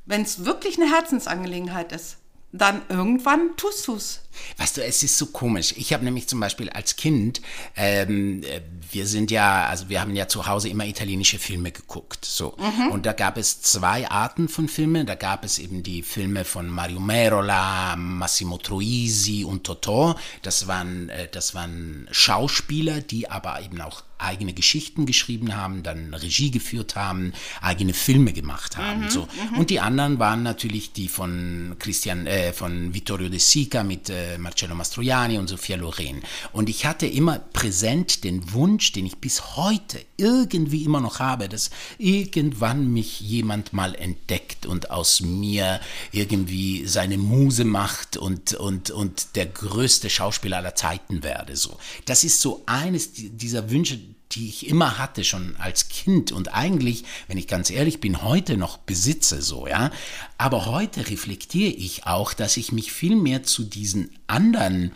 [0.07, 2.19] wenn es wirklich eine Herzensangelegenheit ist,
[2.53, 4.24] dann irgendwann tust du es.
[4.59, 5.75] Weißt du, es ist so komisch.
[5.77, 7.41] Ich habe nämlich zum Beispiel als Kind,
[7.77, 12.25] ähm, äh, wir sind ja, also wir haben ja zu Hause immer italienische Filme geguckt.
[12.25, 12.57] So.
[12.59, 12.93] Mhm.
[12.93, 15.07] Und da gab es zwei Arten von Filmen.
[15.07, 20.17] Da gab es eben die Filme von Mario Merola, Massimo Troisi und Totò.
[20.43, 26.15] Das waren, äh, das waren Schauspieler, die aber eben auch eigene Geschichten geschrieben haben, dann
[26.15, 29.03] Regie geführt haben, eigene Filme gemacht haben.
[29.03, 29.29] Mhm, so.
[29.51, 29.59] Mhm.
[29.59, 34.24] Und die anderen waren natürlich die von Christian, äh, von Vittorio De Sica mit äh,
[34.39, 36.23] Marcello Mastroianni und Sophia Loren.
[36.53, 41.49] Und ich hatte immer präsent den Wunsch, den ich bis heute irgendwie immer noch habe,
[41.49, 45.81] dass irgendwann mich jemand mal entdeckt und aus mir
[46.13, 51.57] irgendwie seine Muse macht und, und, und der größte Schauspieler aller Zeiten werde.
[51.57, 51.79] So.
[52.05, 53.99] Das ist so eines dieser Wünsche,
[54.35, 58.57] die ich immer hatte, schon als Kind und eigentlich, wenn ich ganz ehrlich bin, heute
[58.57, 59.91] noch besitze, so, ja.
[60.39, 64.93] Aber heute reflektiere ich auch, dass ich mich viel mehr zu diesen anderen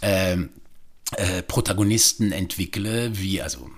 [0.00, 0.36] äh,
[1.16, 3.68] äh, Protagonisten entwickle, wie, also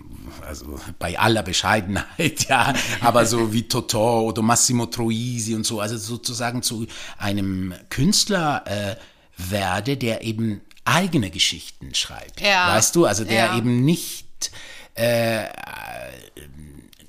[0.46, 5.98] also bei aller Bescheidenheit, ja, aber so wie Totò oder Massimo Troisi und so, also
[5.98, 6.86] sozusagen zu
[7.18, 8.96] einem Künstler äh,
[9.36, 12.40] werde, der eben eigene Geschichten schreibt.
[12.40, 12.74] Ja.
[12.74, 13.56] Weißt du, also der ja.
[13.56, 14.50] eben nicht
[14.94, 15.44] äh,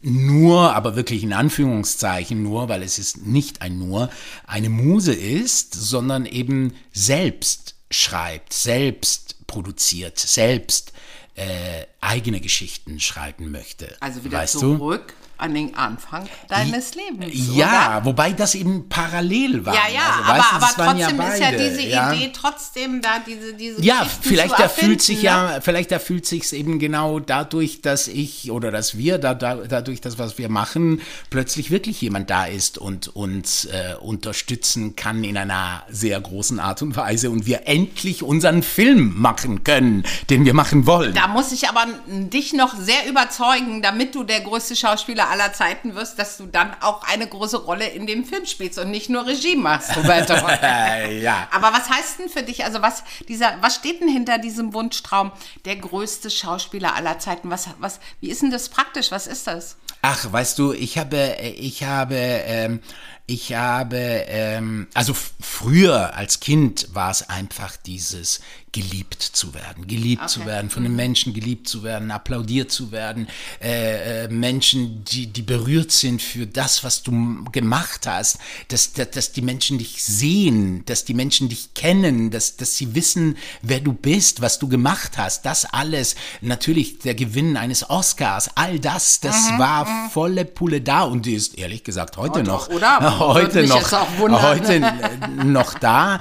[0.01, 4.09] nur, aber wirklich in Anführungszeichen nur, weil es ist nicht ein nur,
[4.45, 10.91] eine Muse ist, sondern eben selbst schreibt, selbst produziert, selbst
[11.35, 13.95] äh, eigene Geschichten schreiben möchte.
[13.99, 15.23] Also wieder weißt zurück du?
[15.43, 17.33] an den Anfang deines Lebens.
[17.53, 18.05] Ja, oder?
[18.05, 19.73] wobei das eben parallel war.
[19.73, 22.13] Ja, ja, also, aber, weißt, aber trotzdem ja ist ja diese ja?
[22.13, 25.23] Idee trotzdem da, diese, diese Ja, vielleicht erfüllt sich ne?
[25.23, 29.55] ja, vielleicht erfüllt sich es eben genau dadurch, dass ich oder dass wir, da, da,
[29.55, 35.23] dadurch, das, was wir machen, plötzlich wirklich jemand da ist und uns äh, unterstützen kann
[35.23, 40.45] in einer sehr großen Art und Weise und wir endlich unseren Film machen können, den
[40.45, 41.13] wir machen wollen.
[41.13, 45.95] Da muss ich aber dich noch sehr überzeugen, damit du der größte Schauspieler aller Zeiten
[45.95, 49.25] wirst, dass du dann auch eine große Rolle in dem Film spielst und nicht nur
[49.25, 50.34] Regie machst, Roberto.
[51.21, 51.47] ja.
[51.51, 55.32] Aber was heißt denn für dich, also was dieser, was steht denn hinter diesem Wunschtraum,
[55.65, 57.49] der größte Schauspieler aller Zeiten?
[57.49, 59.12] Was, was, wie ist denn das praktisch?
[59.12, 59.77] Was ist das?
[60.01, 62.82] Ach, weißt du, ich habe, ich habe, ähm,
[63.25, 68.41] ich habe, ähm, also früher als Kind war es einfach dieses
[68.73, 70.31] geliebt zu werden, geliebt okay.
[70.31, 70.97] zu werden, von den mhm.
[70.97, 73.27] Menschen geliebt zu werden, applaudiert zu werden,
[73.62, 79.12] äh, äh, Menschen, die, die berührt sind für das, was du gemacht hast, dass, dass,
[79.12, 83.79] dass die Menschen dich sehen, dass die Menschen dich kennen, dass, dass sie wissen, wer
[83.79, 89.19] du bist, was du gemacht hast, das alles, natürlich der Gewinn eines Oscars, all das,
[89.19, 89.59] das mhm.
[89.59, 90.09] war mhm.
[90.09, 93.19] volle Pulle da und die ist ehrlich gesagt heute, heute noch, oder?
[93.19, 94.79] heute noch, wundern, heute
[95.45, 96.19] noch da,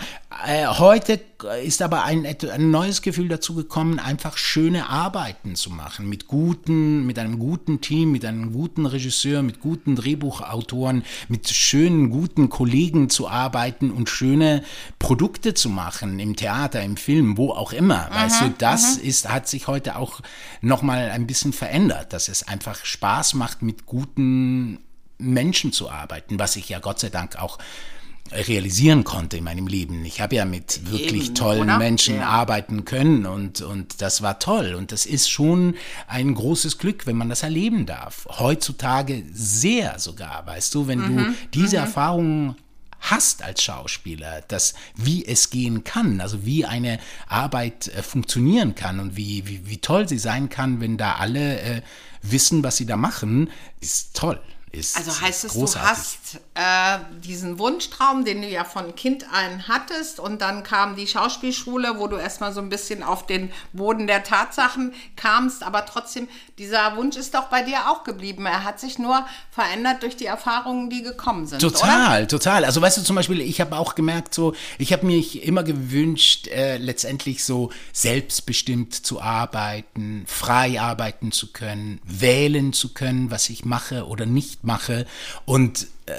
[0.78, 1.20] heute
[1.64, 7.06] ist aber ein, ein neues Gefühl dazu gekommen, einfach schöne Arbeiten zu machen, mit guten,
[7.06, 13.10] mit einem guten Team, mit einem guten Regisseur, mit guten Drehbuchautoren, mit schönen, guten Kollegen
[13.10, 14.62] zu arbeiten und schöne
[14.98, 18.10] Produkte zu machen, im Theater, im Film, wo auch immer.
[18.10, 19.02] Aha, weißt du, das aha.
[19.02, 20.20] ist, hat sich heute auch
[20.60, 24.78] nochmal ein bisschen verändert, dass es einfach Spaß macht, mit guten
[25.18, 27.58] Menschen zu arbeiten, was ich ja Gott sei Dank auch
[28.30, 30.04] realisieren konnte in meinem Leben.
[30.04, 31.78] Ich habe ja mit wirklich Eben, tollen oder?
[31.78, 32.28] Menschen ja.
[32.28, 34.74] arbeiten können und, und das war toll.
[34.74, 35.74] Und das ist schon
[36.06, 38.26] ein großes Glück, wenn man das erleben darf.
[38.38, 41.16] Heutzutage sehr sogar, weißt du, wenn mhm.
[41.16, 41.82] du diese mhm.
[41.82, 42.56] Erfahrungen
[43.00, 49.00] hast als Schauspieler, dass wie es gehen kann, also wie eine Arbeit äh, funktionieren kann
[49.00, 51.82] und wie, wie, wie toll sie sein kann, wenn da alle äh,
[52.22, 54.40] wissen, was sie da machen, ist toll
[54.72, 55.82] ist Also heißt es, großartig.
[55.82, 60.96] du hast äh, diesen Wunschtraum, den du ja von Kind an hattest und dann kam
[60.96, 65.84] die Schauspielschule, wo du erstmal so ein bisschen auf den Boden der Tatsachen kamst, aber
[65.84, 68.46] trotzdem, dieser Wunsch ist doch bei dir auch geblieben.
[68.46, 71.60] Er hat sich nur verändert durch die Erfahrungen, die gekommen sind.
[71.60, 72.28] Total, oder?
[72.28, 72.64] total.
[72.64, 76.46] Also weißt du zum Beispiel, ich habe auch gemerkt, so, ich habe mich immer gewünscht,
[76.48, 83.64] äh, letztendlich so selbstbestimmt zu arbeiten, frei arbeiten zu können, wählen zu können, was ich
[83.64, 85.06] mache oder nicht mache.
[85.44, 86.12] Und äh,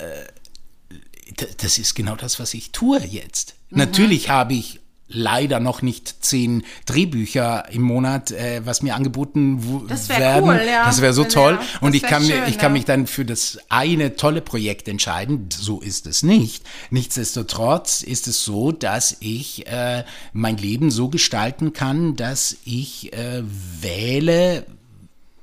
[1.58, 3.56] das ist genau das, was ich tue jetzt.
[3.70, 3.80] Mhm.
[3.80, 4.80] Natürlich habe ich
[5.14, 10.50] leider noch nicht zehn Drehbücher im Monat, äh, was mir angeboten das werden.
[10.50, 10.86] Cool, ja.
[10.86, 11.60] Das wäre so toll.
[11.62, 14.88] Ja, und ich kann, schön, mir, ich kann mich dann für das eine tolle Projekt
[14.88, 15.50] entscheiden.
[15.56, 16.64] So ist es nicht.
[16.90, 20.04] Nichtsdestotrotz ist es so, dass ich äh,
[20.34, 24.66] mein Leben so gestalten kann, dass ich äh, wähle,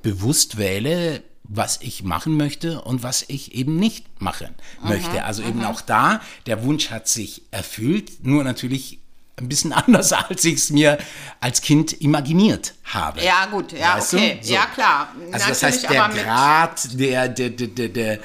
[0.03, 5.25] bewusst wähle, was ich machen möchte und was ich eben nicht machen möchte.
[5.25, 9.01] Also eben auch da, der Wunsch hat sich erfüllt, nur natürlich
[9.37, 10.99] ein bisschen anders, als ich es mir
[11.41, 13.21] als Kind imaginiert habe.
[13.23, 14.39] Ja, gut, ja, weißt okay.
[14.43, 14.55] So.
[14.55, 15.13] Ja, klar.
[15.33, 18.19] Also das heißt, der Grad der, der, der, der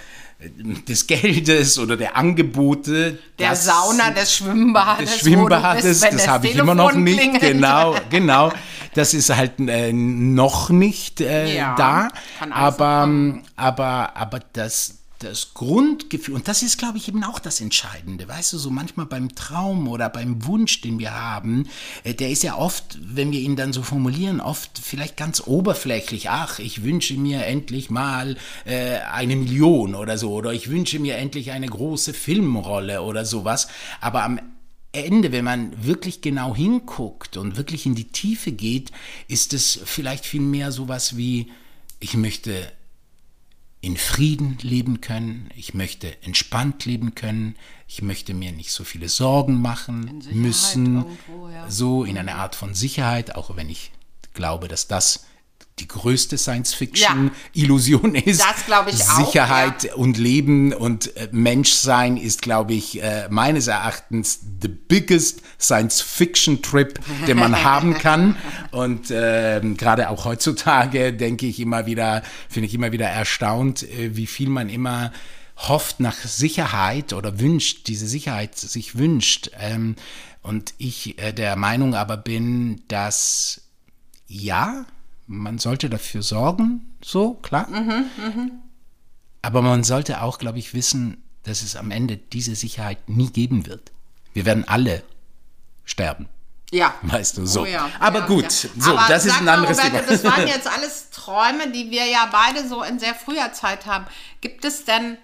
[0.88, 3.20] des Geldes oder der Angebote.
[3.40, 5.12] Der das, Sauna, des Schwimmbades.
[5.12, 7.20] Des Schwimmbades, bist, das habe ich immer noch nicht.
[7.20, 7.42] Klingelt.
[7.42, 8.52] Genau, genau.
[8.94, 12.08] Das ist halt äh, noch nicht äh, ja, da.
[12.50, 13.10] Aber,
[13.58, 18.54] aber, aber das, das Grundgefühl, und das ist, glaube ich, eben auch das Entscheidende, weißt
[18.54, 21.68] du, so manchmal beim Traum oder beim Wunsch, den wir haben,
[22.04, 26.30] äh, der ist ja oft, wenn wir ihn dann so formulieren, oft vielleicht ganz oberflächlich,
[26.30, 31.16] ach, ich wünsche mir endlich mal äh, eine Million oder so, oder ich wünsche mir
[31.16, 33.68] endlich eine große Filmrolle oder sowas,
[34.02, 34.40] aber am
[34.92, 38.92] Ende, wenn man wirklich genau hinguckt und wirklich in die Tiefe geht,
[39.28, 41.52] ist es vielleicht viel mehr sowas wie,
[42.00, 42.72] ich möchte
[43.86, 47.56] in Frieden leben können, ich möchte entspannt leben können,
[47.88, 51.70] ich möchte mir nicht so viele Sorgen machen müssen, irgendwo, ja.
[51.70, 53.92] so in einer Art von Sicherheit, auch wenn ich
[54.34, 55.28] glaube, dass das
[55.80, 58.22] die größte Science-Fiction-Illusion ja.
[58.22, 58.42] ist.
[58.42, 59.26] Das glaube ich auch.
[59.26, 59.96] Sicherheit ja.
[59.96, 67.38] und Leben und äh, Menschsein ist, glaube ich, äh, meines Erachtens the biggest Science-Fiction-Trip, den
[67.38, 68.38] man haben kann.
[68.72, 74.16] Und äh, gerade auch heutzutage denke ich immer wieder, finde ich immer wieder erstaunt, äh,
[74.16, 75.12] wie viel man immer
[75.58, 79.52] hofft nach Sicherheit oder wünscht, diese Sicherheit sich wünscht.
[79.60, 79.96] Ähm,
[80.42, 83.62] und ich äh, der Meinung aber bin, dass
[84.28, 84.86] ja,
[85.28, 87.68] man sollte dafür sorgen, so, klar.
[87.70, 88.52] Mhm, mh.
[89.42, 93.68] Aber man sollte auch, glaube ich, wissen, dass es am Ende diese Sicherheit nie geben
[93.68, 93.92] wird.
[94.34, 95.04] Wir werden alle
[95.84, 96.28] sterben.
[96.72, 96.96] Ja.
[97.04, 97.62] Weißt du, so.
[97.62, 97.90] Oh ja.
[98.00, 98.70] Aber ja, gut, ja.
[98.78, 100.02] so, Aber das ist ein anderes Thema.
[100.02, 104.06] Das waren jetzt alles Träume, die wir ja beide so in sehr früher Zeit haben.
[104.42, 105.18] Gibt es denn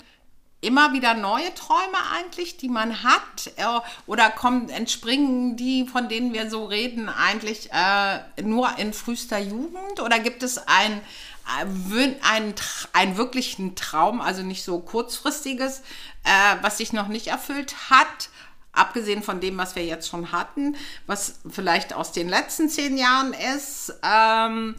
[0.61, 3.47] immer wieder neue Träume eigentlich, die man hat?
[3.57, 3.65] Äh,
[4.05, 9.99] oder kommen, entspringen die, von denen wir so reden, eigentlich äh, nur in frühester Jugend?
[9.99, 11.01] Oder gibt es ein,
[11.45, 12.53] ein, ein,
[12.93, 15.79] ein wirklichen Traum, also nicht so kurzfristiges,
[16.23, 18.29] äh, was sich noch nicht erfüllt hat?
[18.73, 23.33] Abgesehen von dem, was wir jetzt schon hatten, was vielleicht aus den letzten zehn Jahren
[23.33, 23.93] ist.
[24.01, 24.75] Ähm,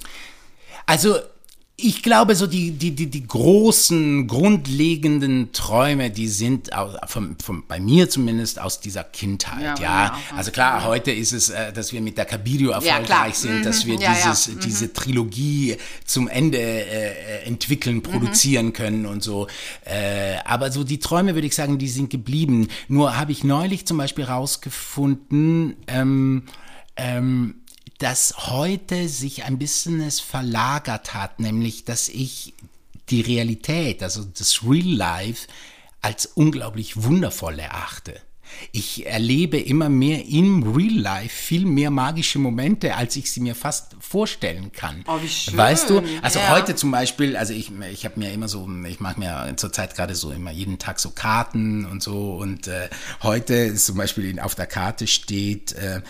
[0.87, 1.19] also
[1.77, 6.71] ich glaube, so die, die, die, die großen, grundlegenden Träume, die sind
[7.07, 10.07] von, von, bei mir zumindest aus dieser Kindheit, ja.
[10.07, 10.19] ja.
[10.37, 10.85] Also klar, ja.
[10.85, 13.63] heute ist es, äh, dass wir mit der Cabirio erfolgreich ja, sind, mhm.
[13.65, 14.61] dass wir dieses, mhm.
[14.61, 18.03] diese Trilogie zum Ende äh, entwickeln, mhm.
[18.03, 18.73] produzieren mhm.
[18.75, 19.49] können und so.
[19.85, 22.69] Äh, aber so die Träume, würde ich sagen, die sind geblieben.
[22.87, 26.45] Nur habe ich neulich zum Beispiel rausgefunden, ähm,
[26.97, 27.62] ähm,
[28.03, 32.53] dass heute sich ein bisschen es verlagert hat, nämlich dass ich
[33.11, 35.47] die Realität, also das Real Life,
[36.01, 38.21] als unglaublich wundervoll erachte.
[38.73, 43.55] Ich erlebe immer mehr im Real Life viel mehr magische Momente, als ich sie mir
[43.55, 45.05] fast vorstellen kann.
[45.07, 45.57] Oh, wie schön.
[45.57, 46.03] Weißt du?
[46.23, 46.51] Also ja.
[46.51, 50.17] heute zum Beispiel, also ich, ich habe mir immer so, ich mache mir zurzeit gerade
[50.17, 52.91] so immer jeden Tag so Karten und so und äh,
[53.23, 56.03] heute ist zum Beispiel auf der Karte steht, äh,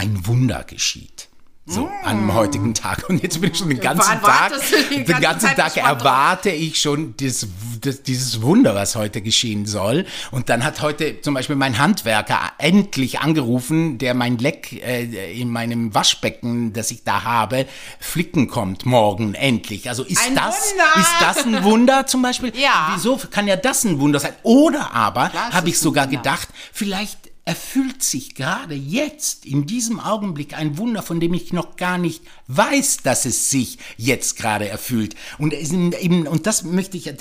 [0.00, 1.28] ein Wunder geschieht.
[1.66, 1.90] So, mm.
[2.04, 3.08] am heutigen Tag.
[3.08, 4.52] Und jetzt bin ich schon den ganzen Tag,
[4.90, 7.46] den ganzen, ganzen Tag erwarte ich schon dieses,
[7.80, 10.06] das, dieses Wunder, was heute geschehen soll.
[10.30, 15.50] Und dann hat heute zum Beispiel mein Handwerker endlich angerufen, der mein Leck äh, in
[15.50, 17.66] meinem Waschbecken, das ich da habe,
[18.00, 19.88] flicken kommt morgen endlich.
[19.88, 20.84] Also ist ein das, Wunder.
[20.96, 22.52] ist das ein Wunder zum Beispiel?
[22.60, 22.92] Ja.
[22.94, 24.32] Wieso kann ja das ein Wunder sein?
[24.42, 30.78] Oder aber habe ich sogar gedacht, vielleicht erfüllt sich gerade jetzt, in diesem Augenblick, ein
[30.78, 35.16] Wunder, von dem ich noch gar nicht weiß, dass es sich jetzt gerade erfüllt.
[35.38, 37.12] Und, eben, und das möchte ich,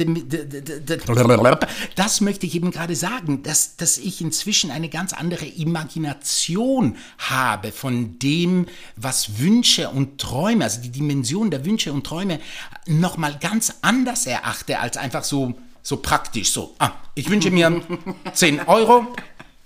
[1.95, 7.71] das möchte ich eben gerade sagen, dass, dass ich inzwischen eine ganz andere Imagination habe
[7.71, 12.39] von dem, was Wünsche und Träume, also die Dimension der Wünsche und Träume
[12.85, 17.81] nochmal ganz anders erachte, als einfach so, so praktisch, so, ah, ich wünsche mir
[18.33, 19.07] 10 Euro,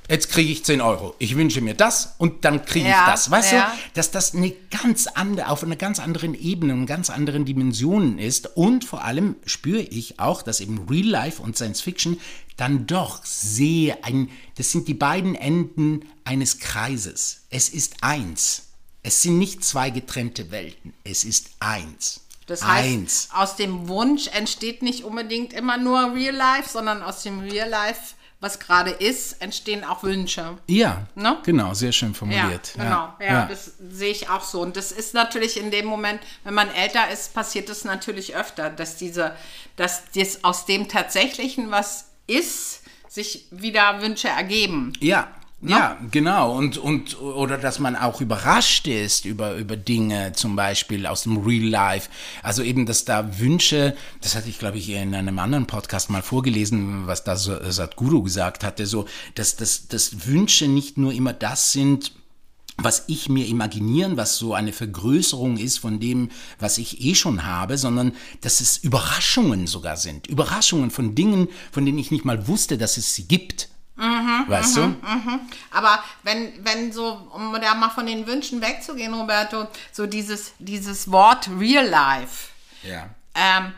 [0.10, 1.16] jetzt kriege ich 10 Euro.
[1.20, 3.32] Ich wünsche mir das und dann kriege ja, ich das.
[3.32, 3.66] Weißt ja.
[3.66, 8.20] du, dass das eine ganz andere, auf einer ganz anderen Ebene und ganz anderen Dimensionen
[8.20, 8.56] ist.
[8.56, 12.20] Und vor allem spüre ich auch, dass eben Real Life und Science Fiction
[12.58, 17.42] dann doch sehr ein, das sind die beiden Enden eines Kreises.
[17.50, 18.68] Es ist eins.
[19.02, 20.94] Es sind nicht zwei getrennte Welten.
[21.04, 22.22] Es ist eins.
[22.46, 23.30] Das heißt, eins.
[23.34, 28.16] aus dem Wunsch entsteht nicht unbedingt immer nur Real Life, sondern aus dem Real Life
[28.44, 30.58] was gerade ist, entstehen auch Wünsche.
[30.68, 31.38] Ja, ne?
[31.44, 32.74] genau, sehr schön formuliert.
[32.78, 34.62] Ja, genau, ja, ja, das sehe ich auch so.
[34.62, 38.70] Und das ist natürlich in dem Moment, wenn man älter ist, passiert es natürlich öfter,
[38.70, 39.34] dass diese,
[39.78, 44.92] dass das aus dem Tatsächlichen, was ist, sich wieder Wünsche ergeben.
[45.00, 45.32] Ja,
[45.65, 46.56] ja, genau.
[46.58, 51.38] Und, und, oder dass man auch überrascht ist über, über Dinge, zum Beispiel aus dem
[51.38, 52.10] Real Life.
[52.41, 56.21] Also eben, dass da Wünsche, das hatte ich, glaube ich, in einem anderen Podcast mal
[56.21, 61.71] vorgelesen, was da Sadhguru gesagt hatte, so, dass, dass, dass Wünsche nicht nur immer das
[61.71, 62.12] sind,
[62.78, 67.45] was ich mir imaginieren, was so eine Vergrößerung ist von dem, was ich eh schon
[67.45, 70.28] habe, sondern dass es Überraschungen sogar sind.
[70.28, 73.69] Überraschungen von Dingen, von denen ich nicht mal wusste, dass es sie gibt.
[73.96, 75.08] Mhm, weißt mhm, du?
[75.08, 75.40] Mhm.
[75.72, 81.12] Aber wenn, wenn so, um da mal von den Wünschen wegzugehen, Roberto, so dieses, dieses
[81.12, 82.50] Wort Real Life.
[82.82, 83.10] Ja.
[83.36, 83.74] Ähm,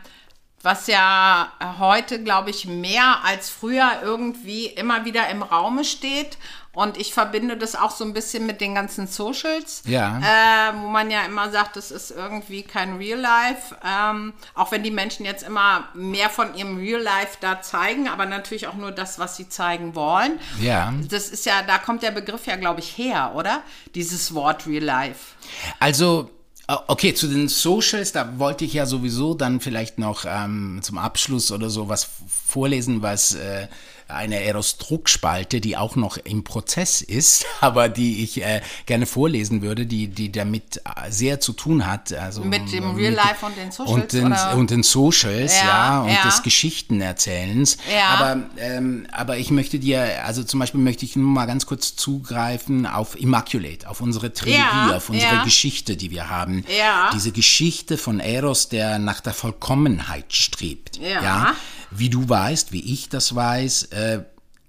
[0.62, 6.38] was ja heute, glaube ich, mehr als früher irgendwie immer wieder im Raume steht
[6.76, 10.18] Und ich verbinde das auch so ein bisschen mit den ganzen Socials, Ja.
[10.18, 13.74] äh, wo man ja immer sagt, das ist irgendwie kein Real Life.
[13.82, 18.26] Ähm, auch wenn die Menschen jetzt immer mehr von ihrem Real Life da zeigen, aber
[18.26, 20.38] natürlich auch nur das, was sie zeigen wollen.
[20.60, 20.92] Ja.
[21.10, 23.62] Das ist ja, da kommt der Begriff ja, glaube ich, her, oder?
[23.94, 25.34] Dieses Wort Real Life.
[25.80, 26.30] Also,
[26.68, 30.98] äh, okay, zu den Socials, da wollte ich ja sowieso dann vielleicht noch ähm, zum
[30.98, 32.06] Abschluss oder so was
[32.46, 33.66] vorlesen, was äh,
[34.08, 39.86] eine Eros-Druckspalte, die auch noch im Prozess ist, aber die ich äh, gerne vorlesen würde,
[39.86, 42.12] die, die damit äh, sehr zu tun hat.
[42.12, 44.54] Also Mit dem Real Life und den Socials, Und den, oder?
[44.56, 46.22] und den Socials, ja, Ja, und ja.
[46.24, 47.78] des Geschichtenerzählens.
[47.92, 48.08] Ja.
[48.08, 51.96] Aber, ähm, aber ich möchte dir, also zum Beispiel möchte ich nur mal ganz kurz
[51.96, 55.44] zugreifen auf Immaculate, auf unsere Trilogie, Ja, auf unsere ja.
[55.44, 56.64] Geschichte, die wir haben.
[56.78, 57.10] Ja.
[57.12, 60.98] Diese Geschichte von Eros, der nach der Vollkommenheit strebt.
[60.98, 61.54] Ja.
[61.90, 64.22] Wie du weißt, wie ich das weiß, äh,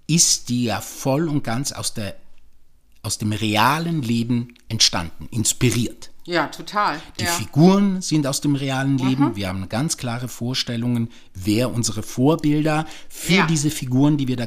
[0.08, 2.16] ist die ja voll und ganz aus, der,
[3.04, 6.12] aus dem realen Leben entstanden, inspiriert.
[6.24, 7.02] Ja, total.
[7.20, 7.32] Die ja.
[7.32, 9.36] Figuren sind aus dem realen Leben.
[9.36, 13.48] Wir haben ganz klare Vorstellungen, wer unsere Vorbilder für Ja.
[13.48, 14.46] diese Figuren, die wir da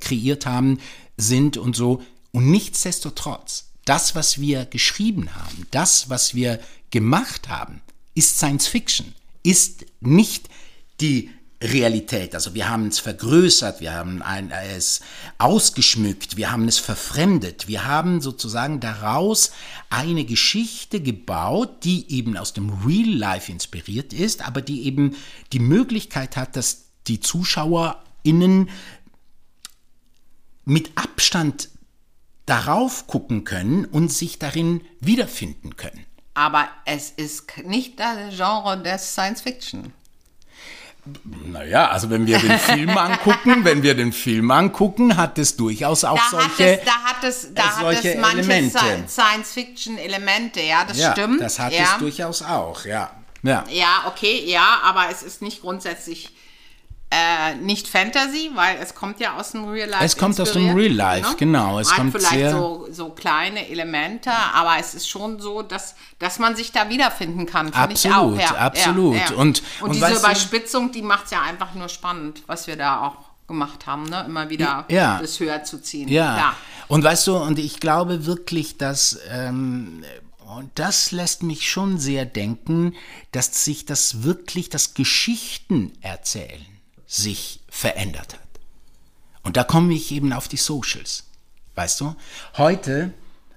[0.00, 0.78] kreiert haben,
[1.16, 2.02] sind und so.
[2.32, 6.58] Und nichtsdestotrotz, das, was wir geschrieben haben, das, was wir
[6.90, 7.82] gemacht haben,
[8.14, 9.14] ist Science Fiction,
[9.44, 10.48] ist nicht
[11.00, 11.30] die
[11.62, 12.34] Realität.
[12.34, 14.22] Also wir haben es vergrößert, wir haben
[14.72, 15.00] es
[15.38, 19.52] ausgeschmückt, wir haben es verfremdet, wir haben sozusagen daraus
[19.90, 25.16] eine Geschichte gebaut, die eben aus dem Real Life inspiriert ist, aber die eben
[25.52, 28.70] die Möglichkeit hat, dass die ZuschauerInnen
[30.64, 31.68] mit Abstand
[32.46, 36.06] darauf gucken können und sich darin wiederfinden können.
[36.32, 39.92] Aber es ist nicht das Genre des Science Fiction.
[41.46, 46.04] Naja, also wenn wir den Film angucken, wenn wir den Film angucken, hat es durchaus
[46.04, 46.78] auch Da hat solche.
[46.78, 48.78] es, da hat es, da hat es manche Elemente.
[48.78, 51.40] Sci- Science-Fiction-Elemente, ja, das ja, stimmt.
[51.40, 51.82] das hat ja.
[51.84, 53.10] es durchaus auch, ja.
[53.42, 53.64] Ja.
[53.70, 56.28] Ja, okay, ja, aber es ist nicht grundsätzlich
[57.12, 60.04] äh, nicht Fantasy, weil es kommt ja aus dem Real Life.
[60.04, 61.80] Es kommt aus dem Real Life, genau.
[61.80, 65.96] Es Hat kommt vielleicht sehr- so, so kleine Elemente, aber es ist schon so, dass,
[66.20, 67.72] dass man sich da wiederfinden kann.
[67.72, 69.16] Absolut, ja, absolut.
[69.16, 69.28] Ja, ja.
[69.30, 73.00] Und- und, und diese Überspitzung, die macht es ja einfach nur spannend, was wir da
[73.00, 73.16] auch
[73.48, 74.22] gemacht haben, ne?
[74.26, 75.18] immer wieder Ja.
[75.20, 76.06] das höher zu ziehen.
[76.08, 76.54] Ja.
[76.86, 80.04] Und weißt du, und ich glaube wirklich, dass, ähm,
[80.56, 82.94] und das lässt mich schon sehr denken,
[83.32, 86.64] dass sich das wirklich, das Geschichtenerzählen
[87.10, 88.40] sich verändert hat.
[89.42, 91.24] Und da komme ich eben auf die Socials.
[91.74, 92.14] Weißt du?
[92.56, 93.12] Heute,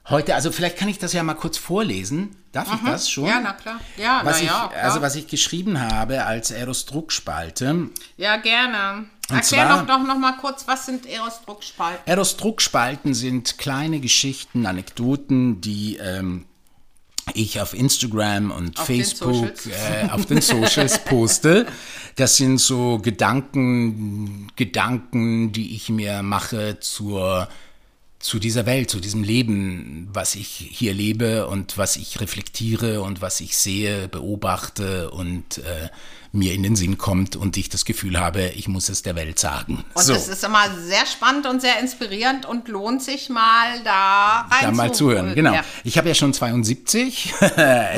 [0.09, 2.35] heute, also vielleicht kann ich das ja mal kurz vorlesen.
[2.51, 3.25] Darf ich das schon?
[3.25, 3.29] Mhm.
[3.29, 3.79] Ja, na klar.
[3.97, 4.69] Ja, was na ich, ja.
[4.81, 7.89] Also was ich geschrieben habe als Eros Druckspalte.
[8.17, 9.05] Ja, gerne.
[9.29, 12.07] Und Erklär zwar- doch, doch noch mal kurz, was sind Eros-Druckspalten?
[12.07, 16.45] Eros Druckspalten sind kleine Geschichten, Anekdoten, die ähm,
[17.35, 19.67] ich auf Instagram und Auf den Facebook, Socials.
[19.67, 21.65] äh, auf den Socials poste.
[22.15, 27.47] Das sind so Gedanken, Gedanken, die ich mir mache zur
[28.19, 33.21] zu dieser Welt, zu diesem Leben, was ich hier lebe und was ich reflektiere und
[33.21, 35.89] was ich sehe, beobachte und äh,
[36.33, 39.37] mir in den Sinn kommt und ich das Gefühl habe, ich muss es der Welt
[39.37, 39.85] sagen.
[39.93, 40.13] Und so.
[40.13, 44.71] es ist immer sehr spannend und sehr inspirierend und lohnt sich mal da rein da
[44.71, 45.53] mal zuhören, genau.
[45.53, 45.63] Ja.
[45.83, 47.33] Ich habe ja schon 72.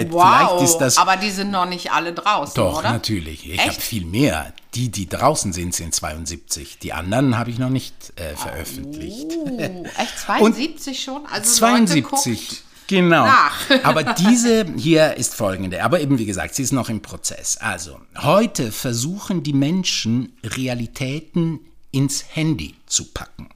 [0.10, 2.92] Wow, das aber die sind noch nicht alle draußen, doch oder?
[2.92, 3.50] natürlich.
[3.50, 4.54] Ich habe viel mehr.
[4.74, 6.80] Die, die draußen sind, sind 72.
[6.80, 9.28] Die anderen habe ich noch nicht äh, veröffentlicht.
[9.30, 11.26] Oh, echt 72 schon?
[11.28, 12.50] Also Leute, 72.
[12.50, 13.26] guckt Genau.
[13.26, 13.70] nach.
[13.84, 15.84] Aber diese hier ist folgende.
[15.84, 17.58] Aber eben wie gesagt, sie ist noch im Prozess.
[17.58, 21.60] Also, heute versuchen die Menschen, Realitäten
[21.92, 23.50] ins Handy zu packen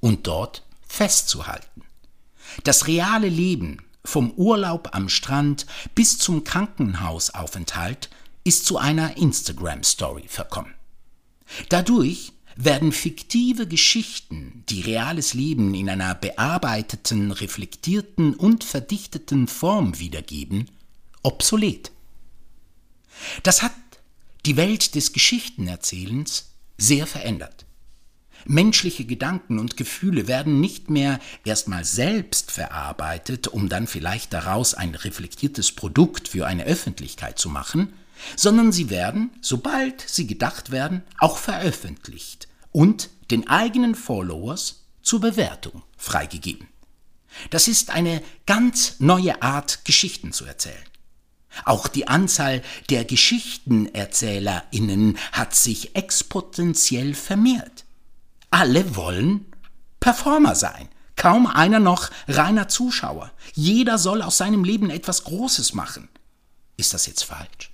[0.00, 1.82] und dort festzuhalten.
[2.62, 8.10] Das reale Leben vom Urlaub am Strand bis zum Krankenhausaufenthalt
[8.44, 10.74] ist zu einer Instagram-Story verkommen.
[11.70, 20.70] Dadurch werden fiktive Geschichten, die reales Leben in einer bearbeiteten, reflektierten und verdichteten Form wiedergeben,
[21.22, 21.90] obsolet.
[23.42, 23.72] Das hat
[24.46, 27.66] die Welt des Geschichtenerzählens sehr verändert.
[28.46, 34.94] Menschliche Gedanken und Gefühle werden nicht mehr erstmal selbst verarbeitet, um dann vielleicht daraus ein
[34.94, 37.94] reflektiertes Produkt für eine Öffentlichkeit zu machen,
[38.36, 45.82] sondern sie werden, sobald sie gedacht werden, auch veröffentlicht und den eigenen Followers zur Bewertung
[45.96, 46.68] freigegeben.
[47.50, 50.84] Das ist eine ganz neue Art, Geschichten zu erzählen.
[51.64, 57.84] Auch die Anzahl der Geschichtenerzählerinnen hat sich exponentiell vermehrt.
[58.50, 59.46] Alle wollen
[60.00, 63.32] Performer sein, Kaum einer noch reiner Zuschauer.
[63.54, 66.08] Jeder soll aus seinem Leben etwas Großes machen.
[66.76, 67.70] Ist das jetzt falsch?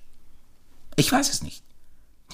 [1.00, 1.64] Ich weiß es nicht.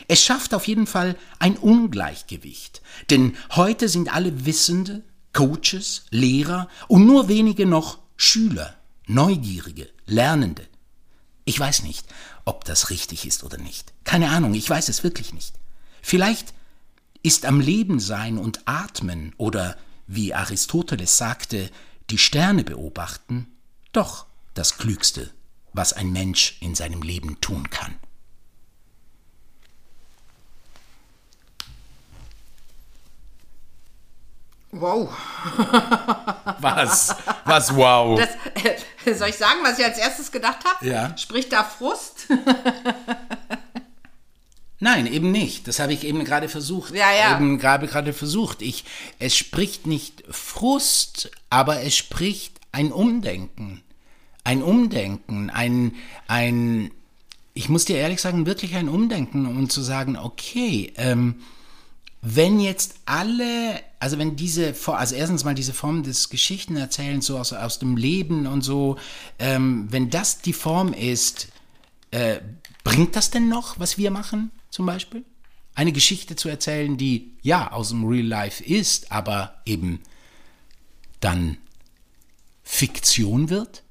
[0.09, 2.83] Es schafft auf jeden Fall ein Ungleichgewicht.
[3.11, 10.67] Denn heute sind alle Wissende, Coaches, Lehrer und nur wenige noch Schüler, Neugierige, Lernende.
[11.45, 12.07] Ich weiß nicht,
[12.45, 13.93] ob das richtig ist oder nicht.
[14.03, 15.55] Keine Ahnung, ich weiß es wirklich nicht.
[16.03, 16.53] Vielleicht
[17.23, 19.77] ist am Leben sein und atmen oder,
[20.09, 21.71] wie Aristoteles sagte,
[22.11, 23.47] die Sterne beobachten,
[23.93, 25.31] doch das Klügste,
[25.73, 27.95] was ein Mensch in seinem Leben tun kann.
[34.81, 35.09] Wow.
[36.61, 37.15] Was?
[37.45, 38.19] Was wow?
[38.19, 38.31] Das,
[39.07, 40.87] äh, soll ich sagen, was ich als erstes gedacht habe?
[40.87, 41.17] Ja.
[41.17, 42.27] Spricht da Frust?
[44.79, 45.69] Nein, eben nicht.
[45.69, 46.95] Das habe ich eben gerade versucht.
[46.95, 47.37] Ja, ja.
[47.37, 48.63] Eben gerade gerade versucht.
[48.63, 48.85] Ich,
[49.19, 53.83] es spricht nicht Frust, aber es spricht ein Umdenken.
[54.45, 55.97] Ein Umdenken, ein,
[56.29, 56.93] ein,
[57.55, 61.43] ich muss dir ehrlich sagen, wirklich ein Umdenken, um zu sagen, okay, ähm,
[62.23, 67.53] wenn jetzt alle, also wenn diese, also erstens mal diese Form des Geschichtenerzählens so aus,
[67.53, 68.97] aus dem Leben und so,
[69.39, 71.49] ähm, wenn das die Form ist,
[72.11, 72.41] äh,
[72.85, 75.25] bringt das denn noch, was wir machen, zum Beispiel?
[75.75, 80.01] Eine Geschichte zu erzählen, die ja aus dem Real Life ist, aber eben
[81.21, 81.59] dann
[82.63, 83.83] Fiktion wird?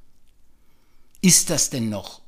[1.21, 2.21] Ist das denn noch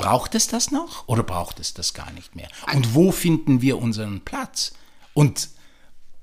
[0.00, 2.48] Braucht es das noch oder braucht es das gar nicht mehr?
[2.74, 4.72] Und wo finden wir unseren Platz?
[5.12, 5.50] Und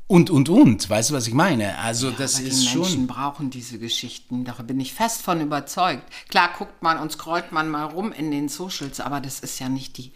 [0.07, 1.77] und und und, weißt du, was ich meine?
[1.79, 5.41] Also das Aber ist die Menschen schon brauchen diese Geschichten, da bin ich fest von
[5.41, 6.03] überzeugt.
[6.29, 9.67] Klar guckt man und scrollt man mal rum in den Socials, aber das ist ja
[9.67, 10.11] nicht die,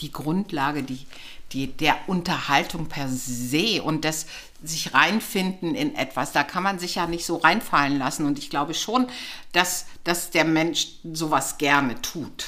[0.00, 1.06] die Grundlage die,
[1.52, 4.26] die, der Unterhaltung per se und das
[4.62, 6.32] sich reinfinden in etwas.
[6.32, 9.06] Da kann man sich ja nicht so reinfallen lassen und ich glaube schon,
[9.52, 12.46] dass, dass der Mensch sowas gerne tut.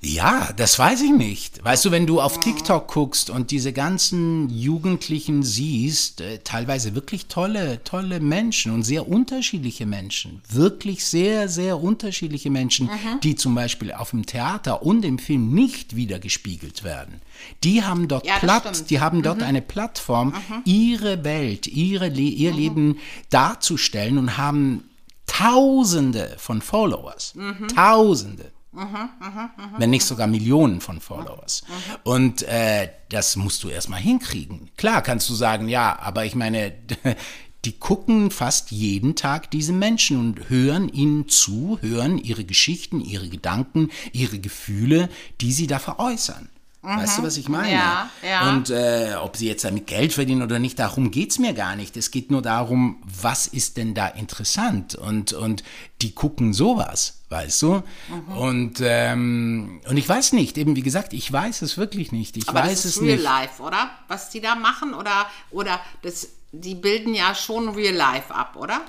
[0.00, 1.64] Ja, das weiß ich nicht.
[1.64, 7.26] Weißt du, wenn du auf TikTok guckst und diese ganzen Jugendlichen siehst, äh, teilweise wirklich
[7.26, 13.20] tolle, tolle Menschen und sehr unterschiedliche Menschen, wirklich sehr, sehr unterschiedliche Menschen, Mhm.
[13.24, 17.20] die zum Beispiel auf dem Theater und im Film nicht wiedergespiegelt werden.
[17.64, 18.66] Die haben dort Ja, Platt.
[18.82, 18.86] Mhm.
[18.86, 20.32] die haben dort eine Plattform,
[20.64, 22.56] ihre Welt, ihre, ihr Mhm.
[22.56, 22.96] Leben
[23.30, 24.84] darzustellen und haben
[25.26, 27.34] Tausende von Followers.
[27.34, 27.68] Mhm.
[27.68, 31.64] Tausende wenn nicht sogar Millionen von Followers.
[32.04, 34.70] Und äh, das musst du erstmal hinkriegen.
[34.76, 36.74] Klar kannst du sagen, ja, aber ich meine,
[37.64, 43.28] die gucken fast jeden Tag diese Menschen und hören ihnen zu, hören ihre Geschichten, ihre
[43.28, 45.08] Gedanken, ihre Gefühle,
[45.40, 46.48] die sie da veräußern.
[46.96, 47.72] Weißt du, was ich meine?
[47.72, 48.48] Ja, ja.
[48.50, 51.96] Und äh, ob sie jetzt damit Geld verdienen oder nicht, darum geht's mir gar nicht.
[51.96, 54.94] Es geht nur darum, was ist denn da interessant?
[54.94, 55.62] Und, und
[56.00, 57.82] die gucken sowas, weißt du?
[58.08, 58.36] Mhm.
[58.36, 62.36] Und, ähm, und ich weiß nicht, eben wie gesagt, ich weiß es wirklich nicht.
[62.36, 63.22] Ich Aber weiß das ist es Real nicht.
[63.24, 63.90] Life, oder?
[64.08, 68.80] Was die da machen oder oder das die bilden ja schon Real Life ab, oder?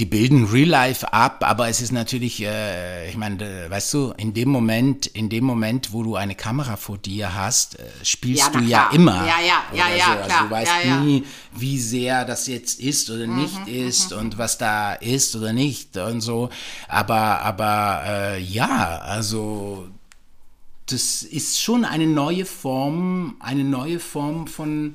[0.00, 4.32] Die bilden Real Life ab, aber es ist natürlich, äh, ich meine, weißt du, in
[4.32, 8.58] dem Moment, in dem Moment, wo du eine Kamera vor dir hast, äh, spielst Ja,
[8.60, 8.94] du ja klar.
[8.94, 9.26] immer.
[9.26, 10.10] Ja, ja, ja, ja, so.
[10.12, 10.42] Also klar.
[10.44, 11.00] du weißt Ja, ja.
[11.00, 11.24] nie,
[11.54, 16.22] wie sehr das jetzt ist oder nicht ist und was da ist oder nicht und
[16.22, 16.48] so.
[16.88, 19.86] Aber, aber äh, ja, also
[20.86, 24.94] das ist schon eine neue Form, eine neue Form von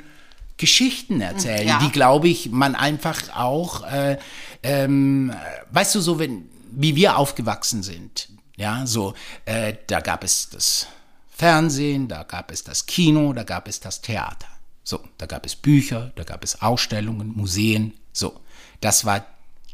[0.57, 1.79] Geschichten erzählen, Ja.
[1.79, 4.17] die, glaube ich, man einfach auch, äh,
[4.65, 5.31] ähm,
[5.71, 9.13] weißt du, so wenn, wie wir aufgewachsen sind, ja, so,
[9.45, 10.87] äh, da gab es das
[11.29, 14.47] Fernsehen, da gab es das Kino, da gab es das Theater.
[14.83, 18.39] So, da gab es Bücher, da gab es Ausstellungen, Museen, so.
[18.81, 19.25] Das war,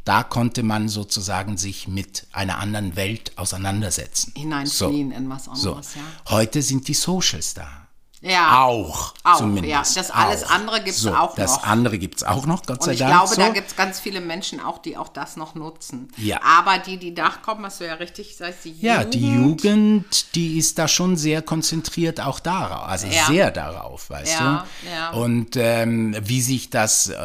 [0.04, 4.34] da konnte man sozusagen sich mit einer anderen Welt auseinandersetzen.
[4.36, 5.52] Hineinfliehen in was So.
[5.72, 6.02] anderes, ja.
[6.30, 7.81] Heute sind die Socials da.
[8.24, 8.64] Ja.
[8.66, 9.96] Auch, Auch, zumindest.
[9.96, 10.02] ja.
[10.02, 10.52] Das alles auch.
[10.52, 11.64] andere gibt's so, auch Das noch.
[11.64, 13.12] andere gibt's auch noch, Gott Und sei ich Dank.
[13.14, 13.42] glaube, so.
[13.42, 16.08] da gibt es ganz viele Menschen auch, die auch das noch nutzen.
[16.18, 16.40] Ja.
[16.44, 19.14] Aber die, die nachkommen, hast du ja richtig gesagt, die ja, Jugend.
[19.16, 23.26] die Jugend, die ist da schon sehr konzentriert auch darauf, also Ja.
[23.26, 24.90] sehr darauf, weißt Ja, du?
[24.90, 25.10] ja.
[25.12, 27.16] Und ähm, wie sich das, äh,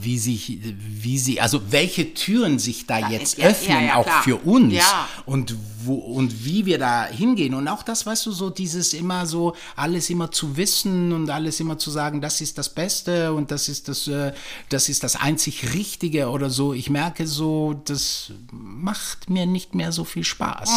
[0.00, 4.04] wie sich, wie sie, also welche Türen sich da jetzt ja, öffnen, ja, ja, auch
[4.06, 4.22] klar.
[4.22, 5.08] für uns Ja.
[5.26, 5.54] und
[5.84, 9.54] wo und wie wir da hingehen und auch das, weißt du, so dieses immer so
[9.76, 13.68] alles immer zu wissen und alles immer zu sagen, das ist das Beste und das
[13.68, 14.32] ist das, äh,
[14.68, 16.72] das ist das einzig Richtige oder so.
[16.72, 20.70] Ich merke so, das macht mir nicht mehr so viel Spaß,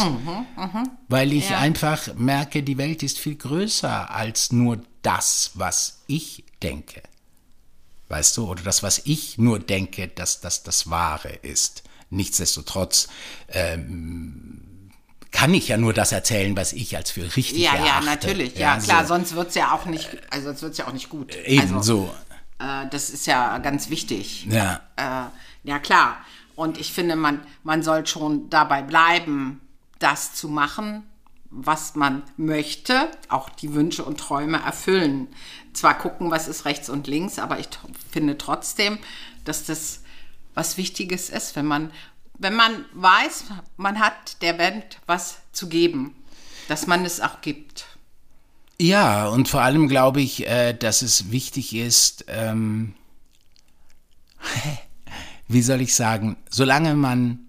[1.08, 7.02] weil ich einfach merke, die Welt ist viel größer als nur das, was ich denke.
[8.10, 11.84] weißt du, oder das, was ich nur denke, dass das das Wahre ist.
[12.10, 13.08] Nichtsdestotrotz
[13.50, 14.69] ähm,
[15.32, 17.88] kann ich ja nur das erzählen, was ich als für richtig Ja, erachte.
[17.88, 18.58] ja, natürlich.
[18.58, 19.10] Ja, klar, so.
[19.16, 21.36] sonst wird's ja auch nicht, also sonst wird's ja auch nicht gut.
[21.36, 22.16] Eben also, so.
[22.60, 24.46] Äh, das ist ja ganz wichtig.
[24.50, 24.82] Ja.
[24.96, 25.30] Äh,
[25.68, 26.18] ja, klar.
[26.56, 29.62] Und ich finde, man, man soll schon dabei bleiben,
[30.00, 31.04] das zu machen,
[31.52, 35.28] was man möchte, auch die Wünsche und Träume erfüllen.
[35.74, 37.70] Zwar gucken, was ist rechts und links, aber ich
[38.12, 39.00] finde trotzdem,
[39.46, 40.02] dass das
[40.54, 41.92] was Wichtiges ist, wenn man,
[42.40, 43.46] wenn man weiß,
[43.78, 46.16] man hat der Welt was zu geben,
[46.68, 47.86] dass man es auch gibt.
[48.82, 52.96] Ja, und vor allem glaube ich, äh, dass es wichtig ist, ähm,
[55.48, 57.40] wie soll ich sagen, solange man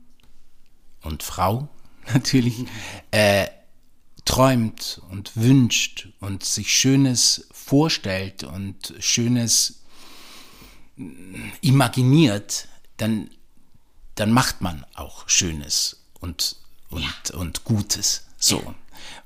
[1.02, 1.68] und Frau
[2.12, 2.66] natürlich
[3.12, 3.46] äh,
[4.24, 9.82] träumt und wünscht und sich Schönes vorstellt und Schönes
[10.96, 13.30] mm, imaginiert, dann,
[14.20, 16.56] dann macht man auch Schönes und,
[16.90, 18.26] und, und Gutes.
[18.36, 18.74] So.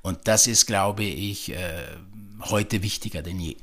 [0.02, 1.96] Und das ist, glaube ich, äh,
[2.42, 3.56] heute wichtiger denn je,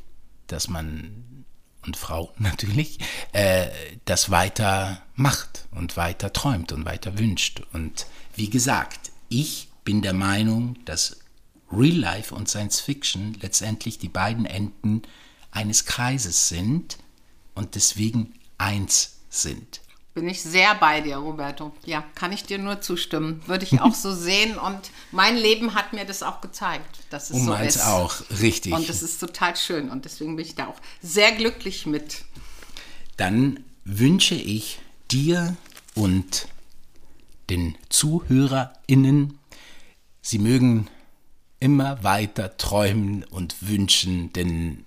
[0.48, 1.46] dass man
[1.86, 3.00] und Frau natürlich
[3.32, 3.70] äh,
[4.04, 7.62] das weiter macht und weiter träumt und weiter wünscht.
[7.72, 11.18] Und wie gesagt, ich bin der Meinung, dass
[11.72, 15.04] Real Life und Science Fiction letztendlich die beiden Enden
[15.50, 16.98] eines Kreises sind
[17.56, 19.80] und deswegen eins sind.
[20.14, 21.72] Bin ich sehr bei dir, Roberto.
[21.86, 23.42] Ja, kann ich dir nur zustimmen.
[23.46, 24.58] Würde ich auch so sehen.
[24.58, 27.86] Und mein Leben hat mir das auch gezeigt, dass es Und so meins ist.
[27.86, 28.74] auch, richtig.
[28.74, 29.90] Und das ist total schön.
[29.90, 32.26] Und deswegen bin ich da auch sehr glücklich mit.
[33.16, 35.56] Dann wünsche ich dir
[35.96, 36.48] und
[37.50, 39.38] den ZuhörerInnen,
[40.22, 40.88] sie mögen
[41.60, 44.86] immer weiter träumen und wünschen, denn,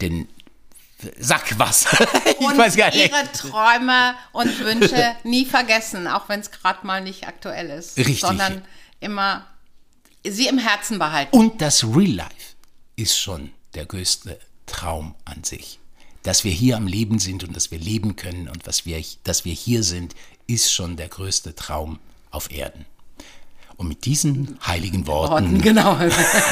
[0.00, 0.28] denn,
[1.18, 1.86] sag was.
[2.24, 3.10] ich Und weiß gar nicht.
[3.10, 7.96] ihre Träume und Wünsche nie vergessen, auch wenn es gerade mal nicht aktuell ist.
[7.96, 8.20] Richtig.
[8.20, 8.62] Sondern
[9.00, 9.46] immer
[10.26, 11.36] sie im Herzen behalten.
[11.36, 12.54] Und das Real Life
[12.96, 15.78] ist schon der größte Traum an sich.
[16.22, 19.44] Dass wir hier am Leben sind und dass wir leben können und was wir, dass
[19.44, 20.14] wir hier sind,
[20.46, 22.86] ist schon der größte Traum auf Erden.
[23.76, 25.96] Und mit diesen heiligen Worten Orten, genau.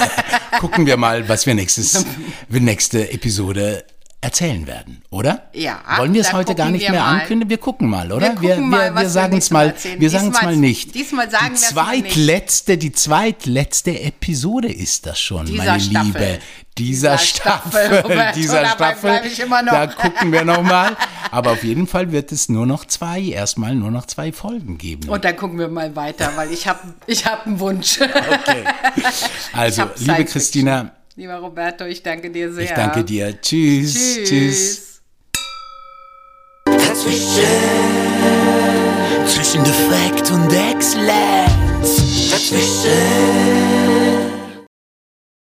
[0.61, 2.07] gucken wir mal, was wir nächstes,
[2.49, 3.85] nächste Episode
[4.27, 5.49] erzählen werden, oder?
[5.53, 7.21] Ja, Wollen wir es heute gar nicht wir mehr mal.
[7.21, 7.49] ankündigen?
[7.49, 8.41] Wir gucken mal, oder?
[8.41, 10.01] Wir mal, was wir wir sagen es Mal erzählen.
[10.01, 10.95] wir sagen es mal nicht.
[10.95, 12.13] diesmal sagen die wir es mal nicht.
[12.13, 16.05] zweitletzte, die zweitletzte Episode ist das schon, Dieser meine Staffel.
[16.05, 16.39] Liebe.
[16.79, 19.21] Dieser Dieser Staffel, Staffel, dieser Staffel.
[19.65, 20.95] Da gucken wir noch mal.
[21.31, 25.09] Aber auf jeden Fall wird es nur noch zwei, erstmal nur noch zwei Folgen geben.
[25.09, 27.99] Und dann gucken wir mal weiter, weil ich habe ich hab einen Wunsch.
[29.55, 32.65] also, hab liebe Christina, Lieber Roberto, ich danke dir sehr.
[32.65, 33.41] ich danke dir.
[33.41, 33.95] Tschüss.
[33.95, 34.29] Tschüss.
[34.29, 35.03] Tschüss.
[36.67, 37.43] Dazwischen,
[39.27, 42.31] zwischen Defekt und Exzellenz.
[42.31, 44.06] Dazwischen,